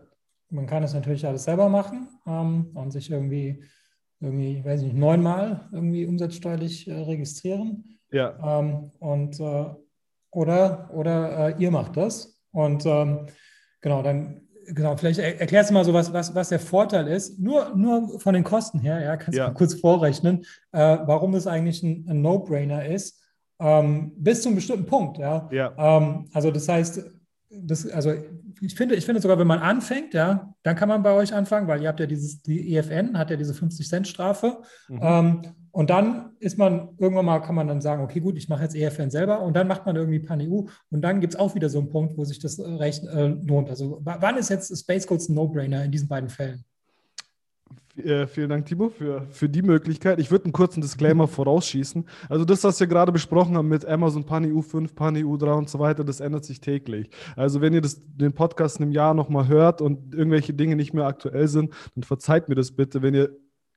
[0.51, 3.62] man kann es natürlich alles selber machen ähm, und sich irgendwie,
[4.20, 7.99] irgendwie, ich weiß nicht, neunmal irgendwie umsatzsteuerlich äh, registrieren.
[8.11, 8.61] Ja.
[8.61, 9.66] Ähm, und äh,
[10.30, 12.40] oder oder ihr macht das.
[12.53, 13.26] Und ähm,
[13.80, 17.75] genau, dann genau, vielleicht erklärst du mal so, was, was, was der Vorteil ist, nur,
[17.77, 19.45] nur von den Kosten her, ja, kannst ja.
[19.45, 23.21] du mal kurz vorrechnen, äh, warum das eigentlich ein, ein No-Brainer ist,
[23.61, 25.49] ähm, bis zu einem bestimmten Punkt, ja.
[25.53, 25.75] ja.
[25.77, 27.05] Ähm, also das heißt,
[27.51, 28.15] das, also
[28.61, 31.69] ich finde, ich finde sogar, wenn man anfängt, ja, dann kann man bei euch anfangen,
[31.69, 34.59] weil ihr habt ja dieses, die EFN hat ja diese 50-Cent-Strafe.
[34.89, 35.01] Mhm.
[35.03, 35.43] Ähm,
[35.75, 38.77] und dann ist man, irgendwann mal kann man dann sagen, okay, gut, ich mache jetzt
[38.77, 41.81] EFN selber und dann macht man irgendwie PanEU und dann gibt es auch wieder so
[41.81, 43.68] einen Punkt, wo sich das äh, recht äh, lohnt.
[43.68, 46.64] Also wann ist jetzt Space Codes ein No-Brainer in diesen beiden Fällen?
[47.97, 50.20] Äh, vielen Dank, Timo, für, für die Möglichkeit.
[50.20, 52.05] Ich würde einen kurzen Disclaimer vorausschießen.
[52.29, 55.81] Also das, was wir gerade besprochen haben mit Amazon Pani U5, Pani U3 und so
[55.81, 57.11] weiter, das ändert sich täglich.
[57.35, 60.95] Also wenn ihr das, den Podcast in einem Jahr nochmal hört und irgendwelche Dinge nicht
[60.95, 63.03] mehr aktuell sind, dann verzeiht mir das bitte.
[63.03, 63.31] Wenn ihr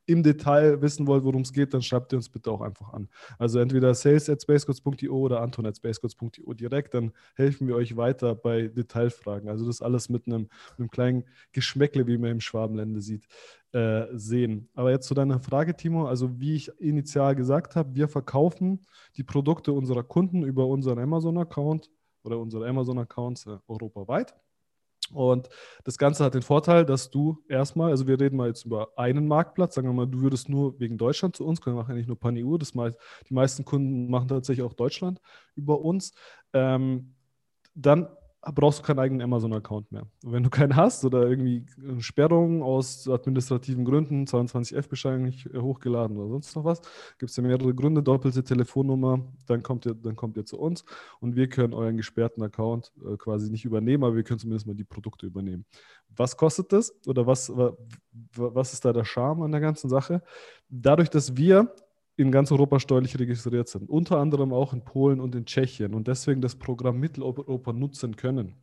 [0.08, 3.10] im Detail wissen wollt, worum es geht, dann schreibt ihr uns bitte auch einfach an.
[3.38, 8.34] Also entweder sales at spacecodes.io oder anton at spacecodes.io direkt, dann helfen wir euch weiter
[8.34, 9.50] bei Detailfragen.
[9.50, 13.28] Also das alles mit einem, mit einem kleinen Geschmäckle, wie man im Schwabenlände sieht,
[13.74, 14.70] äh, sehen.
[14.74, 16.08] Aber jetzt zu deiner Frage, Timo.
[16.08, 18.86] Also wie ich initial gesagt habe, wir verkaufen
[19.18, 21.92] die Produkte unserer Kunden über unseren Amazon-Account
[22.24, 24.34] oder unsere Amazon-Accounts äh, europaweit.
[25.12, 25.50] Und
[25.84, 29.28] das Ganze hat den Vorteil, dass du erstmal, also wir reden mal jetzt über einen
[29.28, 31.98] Marktplatz, sagen wir mal, du würdest nur wegen Deutschland zu uns, können wir machen ja
[31.98, 32.98] nicht nur PanEU, das meist,
[33.30, 35.20] die meisten Kunden machen tatsächlich auch Deutschland
[35.56, 36.14] über uns.
[36.54, 37.14] Ähm,
[37.76, 38.08] dann
[38.52, 40.04] brauchst du keinen eigenen Amazon-Account mehr.
[40.24, 41.66] Und wenn du keinen hast oder irgendwie
[42.00, 46.82] Sperrung aus administrativen Gründen, 22F-Bescheinigung nicht äh, hochgeladen oder sonst noch was,
[47.18, 50.86] gibt es ja mehrere Gründe, doppelte Telefonnummer, dann kommt, ihr, dann kommt ihr zu uns
[51.20, 54.76] und wir können euren gesperrten Account äh, quasi nicht übernehmen, aber wir können zumindest mal
[54.76, 55.66] die Produkte übernehmen.
[56.16, 57.52] Was kostet das oder was,
[58.36, 60.22] was ist da der Charme an der ganzen Sache?
[60.70, 61.74] Dadurch, dass wir
[62.18, 66.08] in ganz Europa steuerlich registriert sind, unter anderem auch in Polen und in Tschechien und
[66.08, 68.56] deswegen das Programm Mitteleuropa nutzen können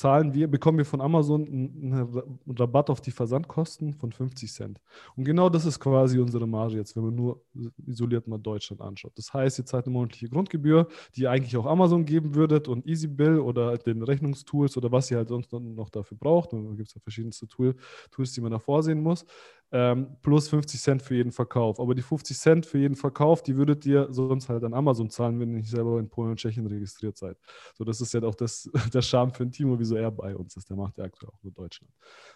[0.00, 4.80] zahlen wir, bekommen wir von Amazon einen Rabatt auf die Versandkosten von 50 Cent.
[5.14, 7.42] Und genau das ist quasi unsere Marge jetzt, wenn man nur
[7.86, 9.12] isoliert mal Deutschland anschaut.
[9.16, 12.86] Das heißt, ihr zahlt eine monatliche Grundgebühr, die ihr eigentlich auch Amazon geben würdet und
[12.86, 16.54] EasyBill oder den Rechnungstools oder was ihr halt sonst noch dafür braucht.
[16.54, 17.76] Da gibt es ja verschiedenste Tool,
[18.10, 19.26] Tools, die man da vorsehen muss.
[19.72, 21.78] Ähm, plus 50 Cent für jeden Verkauf.
[21.78, 25.38] Aber die 50 Cent für jeden Verkauf, die würdet ihr sonst halt an Amazon zahlen,
[25.38, 27.36] wenn ihr nicht selber in Polen und Tschechien registriert seid.
[27.78, 30.56] So, das ist ja auch das, der Charme für ein Timo, wieso er bei uns
[30.56, 30.68] ist.
[30.68, 31.92] Der macht ja aktuell auch nur Deutschland.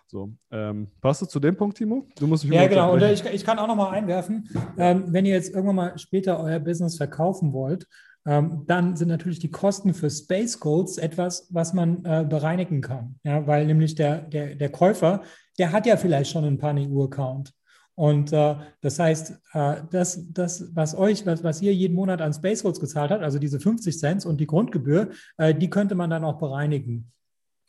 [0.06, 2.06] So, ähm, passt du zu dem Punkt, Timo?
[2.16, 2.92] Du musst mich Ja, genau.
[2.92, 6.38] Und ich, ich, kann auch noch mal einwerfen, ähm, wenn ihr jetzt irgendwann mal später
[6.38, 7.88] euer Business verkaufen wollt,
[8.24, 13.18] dann sind natürlich die Kosten für Space Codes etwas, was man äh, bereinigen kann.
[13.22, 15.22] Ja, weil nämlich der, der, der Käufer,
[15.58, 17.52] der hat ja vielleicht schon einen PaniU-Account.
[17.96, 22.32] Und äh, das heißt, äh, das, das, was euch, was, was ihr jeden Monat an
[22.32, 26.10] Space Codes gezahlt habt, also diese 50 Cent und die Grundgebühr, äh, die könnte man
[26.10, 27.12] dann auch bereinigen.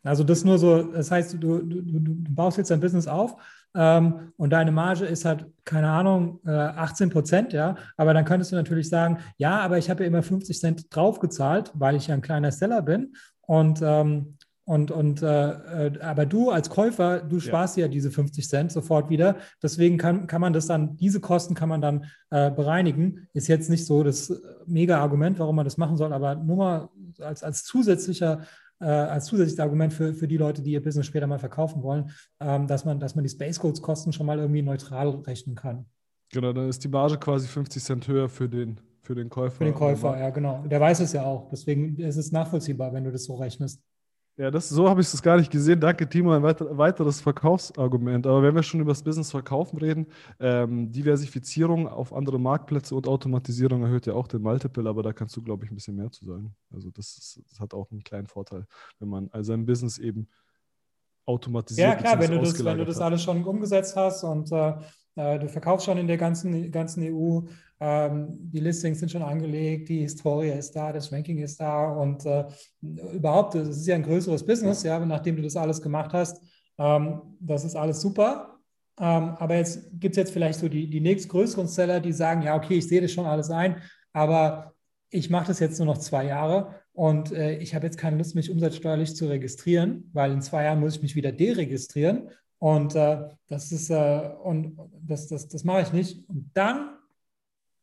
[0.06, 3.36] Also das nur so, das heißt, du, du, du baust jetzt dein Business auf
[3.74, 7.76] ähm, und deine Marge ist halt, keine Ahnung, äh, 18 Prozent, ja.
[7.98, 11.72] Aber dann könntest du natürlich sagen, ja, aber ich habe ja immer 50 Cent draufgezahlt,
[11.74, 13.16] weil ich ja ein kleiner Seller bin.
[13.42, 14.38] Und ähm,
[14.68, 17.86] Und, und äh, äh, aber du als Käufer, du sparst ja.
[17.86, 19.36] ja diese 50 Cent sofort wieder.
[19.62, 23.28] Deswegen kann, kann man das dann, diese Kosten kann man dann äh, bereinigen.
[23.34, 24.34] Ist jetzt nicht so das
[24.66, 26.90] mega Argument, warum man das machen soll, aber nur mal
[27.20, 28.42] als, als zusätzlicher
[28.80, 32.12] äh, als zusätzliches Argument für, für die Leute, die ihr Business später mal verkaufen wollen,
[32.40, 35.86] ähm, dass, man, dass man die Space Codes Kosten schon mal irgendwie neutral rechnen kann.
[36.32, 39.58] Genau, dann ist die Marge quasi 50 Cent höher für den, für den Käufer.
[39.58, 40.66] Für den Käufer, ja, genau.
[40.68, 41.50] Der weiß es ja auch.
[41.50, 43.82] Deswegen ist es nachvollziehbar, wenn du das so rechnest.
[44.38, 45.80] Ja, das, so habe ich es gar nicht gesehen.
[45.80, 46.34] Danke, Timo.
[46.34, 48.28] Ein weiter, weiteres Verkaufsargument.
[48.28, 50.08] Aber wenn wir schon über das Business Verkaufen reden,
[50.42, 55.38] ähm, Diversifizierung auf andere Marktplätze und Automatisierung erhöht ja auch den Multiple, aber da kannst
[55.38, 56.54] du, glaube ich, ein bisschen mehr zu sagen.
[56.74, 58.66] Also das, ist, das hat auch einen kleinen Vorteil,
[59.00, 60.28] wenn man also sein Business eben
[61.26, 61.88] automatisiert.
[61.88, 64.74] Ja, klar, wenn du, das, wenn du das alles schon umgesetzt hast und äh,
[65.16, 67.42] du verkaufst schon in der ganzen, ganzen EU,
[67.80, 72.26] ähm, die Listings sind schon angelegt, die Historie ist da, das Ranking ist da und
[72.26, 72.46] äh,
[72.82, 76.42] überhaupt, es ist ja ein größeres Business, ja, nachdem du das alles gemacht hast.
[76.78, 78.60] Ähm, das ist alles super.
[78.98, 82.56] Ähm, aber jetzt gibt es jetzt vielleicht so die, die nächstgrößeren Seller, die sagen, ja,
[82.56, 83.82] okay, ich sehe das schon alles ein,
[84.14, 84.74] aber
[85.10, 88.36] ich mache das jetzt nur noch zwei Jahre und äh, ich habe jetzt keine Lust,
[88.36, 93.30] mich umsatzsteuerlich zu registrieren, weil in zwei Jahren muss ich mich wieder deregistrieren und äh,
[93.48, 96.30] das ist, äh, und das, das, das mache ich nicht.
[96.30, 96.98] Und dann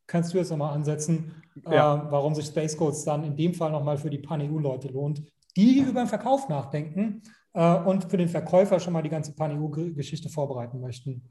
[0.06, 1.32] kannst du jetzt nochmal ansetzen,
[1.64, 1.96] ja.
[1.96, 5.22] äh, warum sich Space Codes dann in dem Fall nochmal für die Pan-EU-Leute lohnt,
[5.56, 10.28] die über den Verkauf nachdenken äh, und für den Verkäufer schon mal die ganze Pan-EU-Geschichte
[10.28, 11.22] vorbereiten möchten.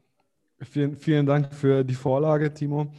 [0.61, 2.93] Vielen, vielen Dank für die Vorlage, Timo.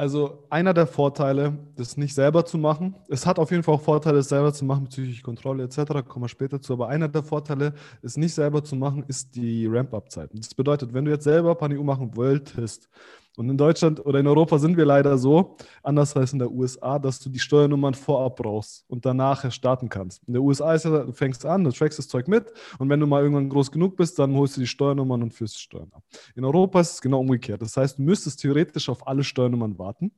[0.00, 3.82] Also einer der Vorteile, das nicht selber zu machen, es hat auf jeden Fall auch
[3.82, 7.22] Vorteile, es selber zu machen bezüglich Kontrolle etc., kommen wir später zu, aber einer der
[7.22, 10.30] Vorteile, es nicht selber zu machen, ist die Ramp-Up-Zeit.
[10.32, 12.88] Das bedeutet, wenn du jetzt selber PANIU machen wolltest,
[13.36, 16.98] und in Deutschland oder in Europa sind wir leider so, anders als in der USA,
[16.98, 20.22] dass du die Steuernummern vorab brauchst und danach starten kannst.
[20.26, 23.00] In der USA ist ja, du fängst an, du trackst das Zeug mit und wenn
[23.00, 25.90] du mal irgendwann groß genug bist, dann holst du die Steuernummern und führst die Steuern
[25.92, 26.02] ab.
[26.34, 27.62] In Europa ist es genau umgekehrt.
[27.62, 30.12] Das heißt, du müsstest theoretisch auf alle Steuernummern warten,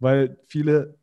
[0.00, 0.98] weil viele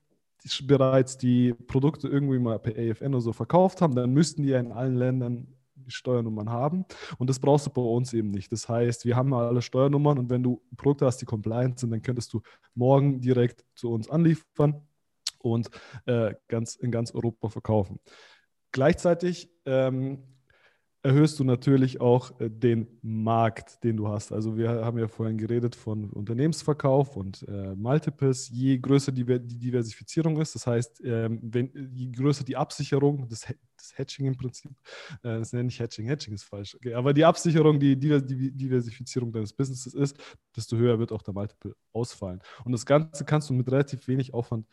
[0.64, 4.60] bereits die Produkte irgendwie mal per AFN oder so verkauft haben, dann müssten die ja
[4.60, 5.48] in allen Ländern
[5.88, 6.86] Steuernummern haben.
[7.18, 8.52] Und das brauchst du bei uns eben nicht.
[8.52, 12.02] Das heißt, wir haben alle Steuernummern und wenn du Produkte hast, die compliant sind, dann
[12.02, 12.42] könntest du
[12.74, 14.82] morgen direkt zu uns anliefern
[15.40, 15.70] und
[16.06, 18.00] äh, ganz, in ganz Europa verkaufen.
[18.72, 20.24] Gleichzeitig ähm,
[21.06, 24.32] erhöhst du natürlich auch äh, den Markt, den du hast.
[24.32, 28.50] Also wir haben ja vorhin geredet von Unternehmensverkauf und äh, Multiples.
[28.50, 33.42] Je größer die, die, Diversifizierung ist, das heißt, ähm, wenn, je größer die Absicherung, das,
[33.78, 34.72] das Hedging im Prinzip,
[35.22, 36.96] äh, das nenne ich Hedging, Hedging ist falsch, okay.
[36.96, 40.18] aber die Absicherung, die, die Diversifizierung deines Businesses ist,
[40.56, 42.42] desto höher wird auch der Multiple ausfallen.
[42.64, 44.72] Und das Ganze kannst du mit relativ wenig Aufwand äh,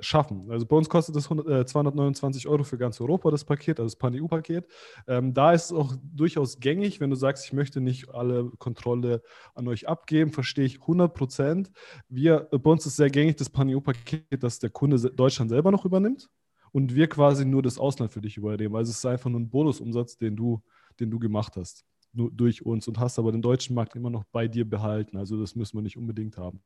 [0.00, 0.50] schaffen.
[0.50, 3.86] Also bei uns kostet das 100, äh, 229 Euro für ganz Europa, das Paket, also
[3.86, 4.66] das Pan-EU-Paket.
[5.06, 9.22] Ähm, da ist es auch durchaus gängig, wenn du sagst, ich möchte nicht alle Kontrolle
[9.54, 11.70] an euch abgeben, verstehe ich 100 Prozent.
[12.14, 16.28] Äh, bei uns ist sehr gängig das Pan-EU-Paket, das der Kunde Deutschland selber noch übernimmt
[16.72, 18.76] und wir quasi nur das Ausland für dich übernehmen.
[18.76, 20.62] Also es ist einfach nur ein Bonusumsatz, den du,
[21.00, 24.48] den du gemacht hast durch uns und hast aber den deutschen Markt immer noch bei
[24.48, 25.16] dir behalten.
[25.16, 26.62] Also das müssen wir nicht unbedingt haben.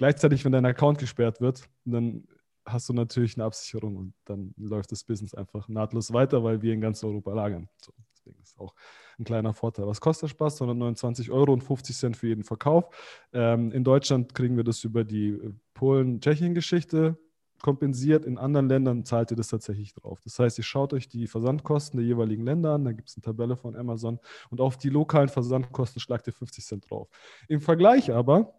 [0.00, 2.26] Gleichzeitig, wenn dein Account gesperrt wird, dann
[2.64, 6.72] hast du natürlich eine Absicherung und dann läuft das Business einfach nahtlos weiter, weil wir
[6.72, 7.68] in ganz Europa lagern.
[7.84, 8.74] So, deswegen ist auch
[9.18, 9.86] ein kleiner Vorteil.
[9.86, 10.62] Was kostet der Spaß?
[10.62, 12.88] 129 Euro und 50 Cent für jeden Verkauf.
[13.34, 17.18] Ähm, in Deutschland kriegen wir das über die äh, Polen-Tschechien-Geschichte
[17.60, 18.24] kompensiert.
[18.24, 20.18] In anderen Ländern zahlt ihr das tatsächlich drauf.
[20.24, 23.22] Das heißt, ihr schaut euch die Versandkosten der jeweiligen Länder an, da gibt es eine
[23.22, 27.10] Tabelle von Amazon und auf die lokalen Versandkosten schlagt ihr 50 Cent drauf.
[27.48, 28.54] Im Vergleich aber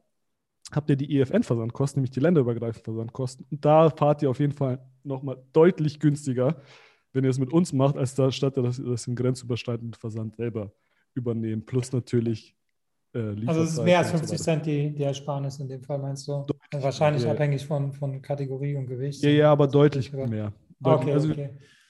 [0.72, 3.46] habt ihr die EFN-Versandkosten, nämlich die länderübergreifenden Versandkosten.
[3.50, 6.62] Und da fahrt ihr auf jeden Fall nochmal deutlich günstiger,
[7.14, 10.36] wenn ihr es mit uns macht, als da statt dass ihr das im grenzüberschreitenden Versand
[10.36, 10.72] selber
[11.14, 11.66] übernehmen.
[11.66, 12.56] Plus natürlich
[13.14, 16.00] äh, Also es ist mehr als 50 so Cent die, die Ersparnis in dem Fall,
[16.00, 16.46] meinst du?
[16.48, 17.34] Deutlich Wahrscheinlich mehr.
[17.34, 19.22] abhängig von, von Kategorie und Gewicht.
[19.24, 20.54] Ja, ja, aber deutlich mehr.
[20.80, 21.50] Deutlich, okay, also okay.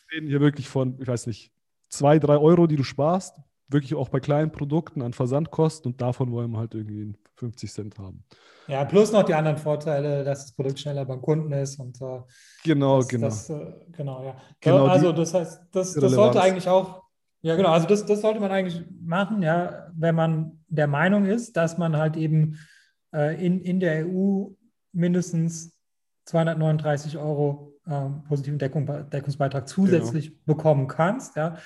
[0.10, 1.52] wir reden hier wirklich von, ich weiß nicht,
[1.90, 3.36] zwei, drei Euro, die du sparst
[3.72, 8.00] wirklich auch bei kleinen Produkten an Versandkosten und davon wollen wir halt irgendwie 50 Cent
[8.00, 8.24] haben.
[8.68, 12.22] Ja, plus noch die anderen Vorteile, dass das Produkt schneller beim Kunden ist und äh,
[12.64, 13.26] genau, das, genau.
[13.28, 14.36] Das, äh, genau, ja.
[14.60, 17.02] Genau also das heißt, das, das sollte eigentlich auch,
[17.42, 21.58] ja genau, also das, das sollte man eigentlich machen, ja, wenn man der Meinung ist,
[21.58, 22.58] dass man halt eben
[23.14, 24.50] äh, in, in der EU
[24.94, 25.76] mindestens
[26.26, 30.42] 239 Euro äh, positiven Deckung, Deckungsbeitrag zusätzlich genau.
[30.46, 31.58] bekommen kannst, ja,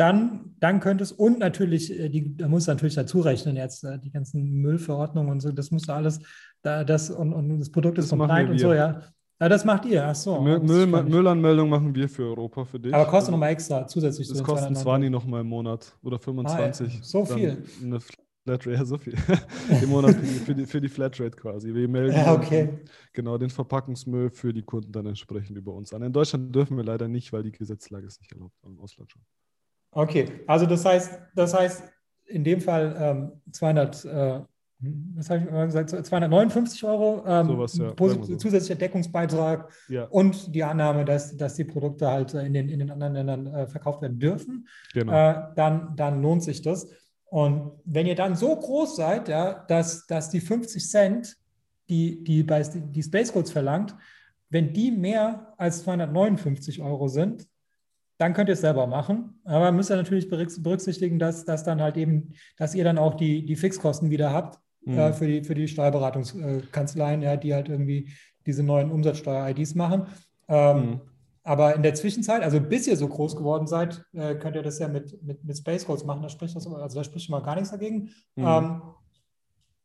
[0.00, 3.98] dann, dann könnte es, und natürlich, äh, die, da muss natürlich dazu rechnen jetzt, äh,
[3.98, 6.20] die ganzen Müllverordnungen und so, das muss alles,
[6.62, 9.02] da, das und, und das Produkt ist compliant und so, ja.
[9.38, 10.40] Ah, das macht ihr, ach so.
[10.40, 12.92] Müll, Müll, Müllanmeldung machen wir für Europa, für dich.
[12.92, 14.28] Aber kostet nochmal extra zusätzlich.
[14.28, 16.86] Das kostet 20 nochmal im Monat oder 25.
[16.86, 17.02] Ah, ja.
[17.02, 17.64] So viel.
[17.82, 19.14] Eine Flatrate, ja, so viel.
[19.82, 21.72] Im Monat für die, für die, Flatrate quasi.
[21.72, 22.80] Wir melden ja, okay.
[23.14, 26.02] genau den Verpackungsmüll für die Kunden dann entsprechend über uns an.
[26.02, 29.22] In Deutschland dürfen wir leider nicht, weil die Gesetzlage es nicht erlaubt, im Ausland schon.
[29.92, 31.82] Okay, also das heißt, das heißt
[32.26, 34.40] in dem Fall ähm, 200, äh,
[35.16, 38.36] was habe ich immer gesagt, 259 Euro ähm, Sowas, ja, so.
[38.36, 40.04] zusätzlicher Deckungsbeitrag ja.
[40.04, 43.66] und die Annahme, dass, dass die Produkte halt in den, in den anderen Ländern äh,
[43.66, 45.12] verkauft werden dürfen, genau.
[45.12, 46.88] äh, dann, dann lohnt sich das.
[47.26, 51.36] Und wenn ihr dann so groß seid, ja, dass, dass die 50 Cent,
[51.88, 53.94] die, die, bei, die Space Codes verlangt,
[54.48, 57.46] wenn die mehr als 259 Euro sind,
[58.20, 59.40] dann könnt ihr es selber machen.
[59.44, 63.46] Aber müsst ihr natürlich berücksichtigen, dass, dass dann halt eben, dass ihr dann auch die,
[63.46, 64.98] die Fixkosten wieder habt mhm.
[64.98, 68.10] äh, für, die, für die Steuerberatungskanzleien, ja, die halt irgendwie
[68.44, 70.06] diese neuen Umsatzsteuer-IDs machen.
[70.48, 71.00] Ähm, mhm.
[71.44, 74.78] Aber in der Zwischenzeit, also bis ihr so groß geworden seid, äh, könnt ihr das
[74.78, 76.22] ja mit, mit, mit Space Codes machen.
[76.22, 78.10] Da spricht das, also da spricht schon mal gar nichts dagegen.
[78.36, 78.44] Mhm.
[78.46, 78.82] Ähm,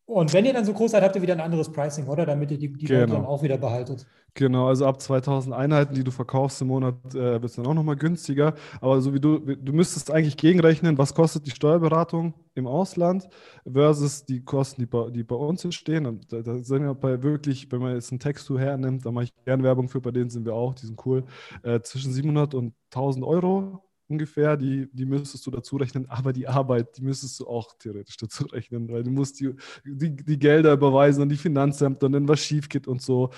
[0.06, 2.26] und wenn ihr dann so groß seid, habt ihr wieder ein anderes Pricing, oder?
[2.26, 3.00] Damit ihr die, die genau.
[3.02, 4.06] Leute dann auch wieder behaltet.
[4.36, 7.74] Genau, also ab 2000 Einheiten, die du verkaufst im Monat, äh, wird es dann auch
[7.74, 8.54] nochmal günstiger.
[8.82, 13.30] Aber so wie du, du müsstest eigentlich gegenrechnen, was kostet die Steuerberatung im Ausland
[13.66, 16.20] versus die Kosten, die bei, die bei uns entstehen.
[16.30, 19.46] Da, da sind ja bei wirklich, wenn man jetzt einen Textu hernimmt, da mache ich
[19.46, 21.24] gerne Werbung für, bei denen sind wir auch, die sind cool,
[21.64, 26.48] äh, zwischen 700 und 1000 Euro ungefähr, die, die müsstest du dazu rechnen, aber die
[26.48, 29.54] Arbeit, die müsstest du auch theoretisch dazu rechnen, weil du musst die,
[29.86, 33.32] die, die Gelder überweisen an die Finanzämter dann was schief geht und so.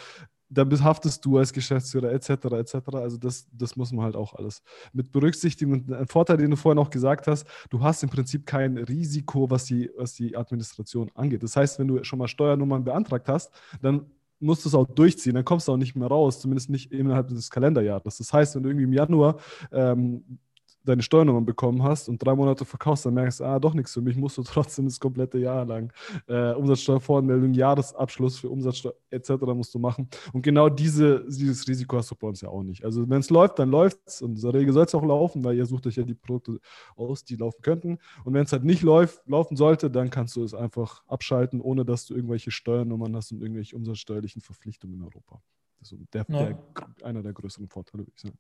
[0.50, 2.30] Da haftest du als Geschäftsführer etc.
[2.30, 2.76] etc.
[2.94, 4.62] Also das, das muss man halt auch alles
[4.94, 5.74] mit berücksichtigen.
[5.74, 9.50] Und ein Vorteil, den du vorhin auch gesagt hast, du hast im Prinzip kein Risiko,
[9.50, 11.44] was die, was die Administration angeht.
[11.44, 13.52] Das heißt, wenn du schon mal Steuernummern beantragt hast,
[13.82, 14.06] dann
[14.40, 17.28] musst du es auch durchziehen, dann kommst du auch nicht mehr raus, zumindest nicht innerhalb
[17.28, 18.18] des Kalenderjahres.
[18.18, 19.38] Das heißt, wenn du irgendwie im Januar
[19.72, 20.40] ähm,
[20.88, 24.02] deine Steuernummer bekommen hast und drei Monate verkaufst, dann merkst du, ah, doch nichts für
[24.02, 25.92] mich, musst du trotzdem das komplette Jahr lang
[26.28, 29.32] äh, Umsatzsteuervoranmeldung, Jahresabschluss für Umsatzsteuer etc.
[29.54, 30.10] musst du machen.
[30.34, 32.84] Und genau diese, dieses Risiko hast du bei uns ja auch nicht.
[32.84, 35.44] Also wenn es läuft, dann läuft es und in der Regel soll es auch laufen,
[35.44, 36.60] weil ihr sucht euch ja die Produkte
[36.96, 38.00] aus, die laufen könnten.
[38.24, 41.86] Und wenn es halt nicht läuft, laufen sollte, dann kannst du es einfach abschalten, ohne
[41.86, 45.42] dass du irgendwelche Steuernummern hast und irgendwelche umsatzsteuerlichen Verpflichtungen in Europa.
[45.80, 46.46] Das ist der, ja.
[46.46, 46.60] der,
[47.04, 48.38] einer der größeren Vorteile, würde ich sagen.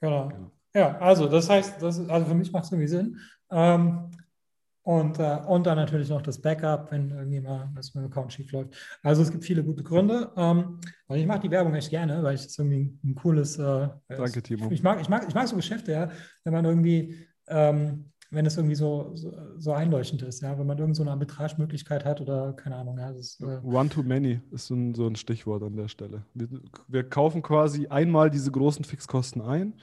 [0.00, 0.28] Genau.
[0.28, 0.50] genau.
[0.74, 3.18] Ja, also das heißt, das ist, also für mich macht es irgendwie Sinn.
[3.50, 4.10] Ähm,
[4.82, 8.32] und, äh, und dann natürlich noch das Backup, wenn irgendwie mal das mit dem Account
[8.32, 8.74] schief läuft.
[9.02, 10.32] Also es gibt viele gute Gründe.
[10.36, 13.58] Ähm, und ich mache die Werbung echt gerne, weil ich es irgendwie ein, ein cooles.
[13.58, 14.70] Äh, Danke, Timo.
[14.70, 16.10] Ich mag, ich, mag, ich mag so Geschäfte, ja,
[16.44, 20.78] wenn man irgendwie, ähm, wenn es irgendwie so, so, so, einleuchtend ist, ja, wenn man
[20.78, 22.98] irgend so eine Arbitragemöglichkeit hat oder keine Ahnung.
[22.98, 26.24] Ja, ist, äh One to many ist so ein, so ein Stichwort an der Stelle.
[26.34, 26.48] Wir,
[26.86, 29.74] wir kaufen quasi einmal diese großen Fixkosten ein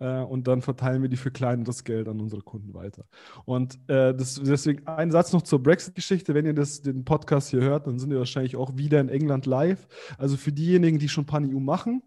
[0.00, 3.04] äh, und dann verteilen wir die für kleineres Geld an unsere Kunden weiter.
[3.44, 6.34] Und äh, das, deswegen ein Satz noch zur Brexit-Geschichte.
[6.34, 9.46] Wenn ihr das, den Podcast hier hört, dann sind wir wahrscheinlich auch wieder in England
[9.46, 9.86] live.
[10.18, 12.02] Also für diejenigen, die schon Pan-EU machen,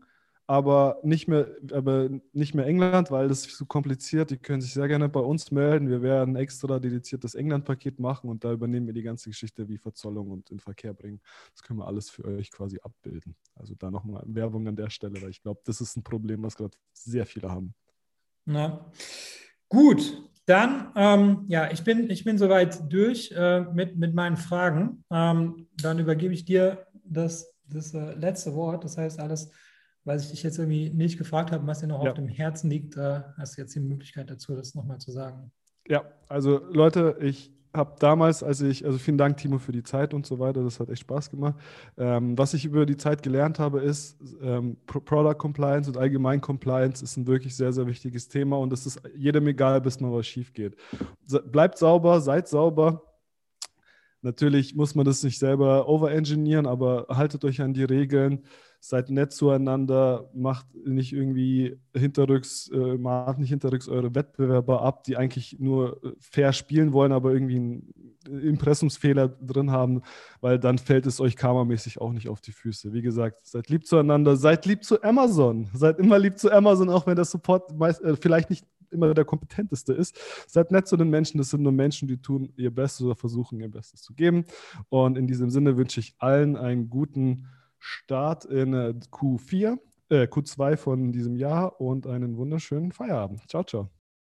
[0.47, 4.29] aber nicht mehr, aber nicht mehr England, weil das ist zu kompliziert.
[4.29, 5.89] Die können sich sehr gerne bei uns melden.
[5.89, 10.29] Wir werden extra dediziertes England-Paket machen und da übernehmen wir die ganze Geschichte wie Verzollung
[10.29, 11.19] und in Verkehr bringen.
[11.53, 13.35] Das können wir alles für euch quasi abbilden.
[13.55, 16.55] Also da nochmal Werbung an der Stelle, weil ich glaube, das ist ein Problem, was
[16.55, 17.73] gerade sehr viele haben.
[18.45, 18.91] Na.
[19.67, 25.03] Gut, dann, ähm, ja, ich bin, ich bin soweit durch äh, mit, mit meinen Fragen.
[25.09, 28.83] Ähm, dann übergebe ich dir das, das äh, letzte Wort.
[28.83, 29.49] Das heißt, alles,
[30.06, 32.12] was ich dich jetzt irgendwie nicht gefragt habe, was dir noch ja.
[32.12, 35.51] auf dem Herzen liegt, äh, hast du jetzt die Möglichkeit dazu, das nochmal zu sagen.
[35.88, 40.14] Ja, also Leute, ich habe damals, als ich, also vielen Dank, Timo, für die Zeit
[40.14, 41.56] und so weiter, das hat echt Spaß gemacht.
[41.97, 47.03] Ähm, was ich über die Zeit gelernt habe, ist, ähm, Product Compliance und allgemein Compliance
[47.03, 50.26] ist ein wirklich sehr, sehr wichtiges Thema und es ist jedem egal, bis mal was
[50.26, 50.76] schief geht.
[51.51, 53.01] Bleibt sauber, seid sauber.
[54.22, 58.43] Natürlich muss man das nicht selber overengineeren, aber haltet euch an die Regeln
[58.88, 65.17] seid nett zueinander, macht nicht irgendwie hinterrücks, äh, macht nicht hinterrücks eure Wettbewerber ab, die
[65.17, 67.93] eigentlich nur äh, fair spielen wollen, aber irgendwie einen
[68.27, 70.01] Impressumsfehler drin haben,
[70.39, 72.93] weil dann fällt es euch karmamäßig auch nicht auf die Füße.
[72.93, 77.07] Wie gesagt, seid lieb zueinander, seid lieb zu Amazon, seid immer lieb zu Amazon, auch
[77.07, 80.17] wenn der Support meist, äh, vielleicht nicht immer der kompetenteste ist.
[80.47, 83.59] Seid nett zu den Menschen, das sind nur Menschen, die tun ihr Bestes oder versuchen
[83.59, 84.45] ihr Bestes zu geben.
[84.89, 87.47] Und in diesem Sinne wünsche ich allen einen guten
[87.86, 89.77] Start in äh, Q4,
[90.09, 93.47] äh, Q2 von diesem Jahr und einen wunderschönen Feierabend.
[93.47, 93.94] Ciao, ciao.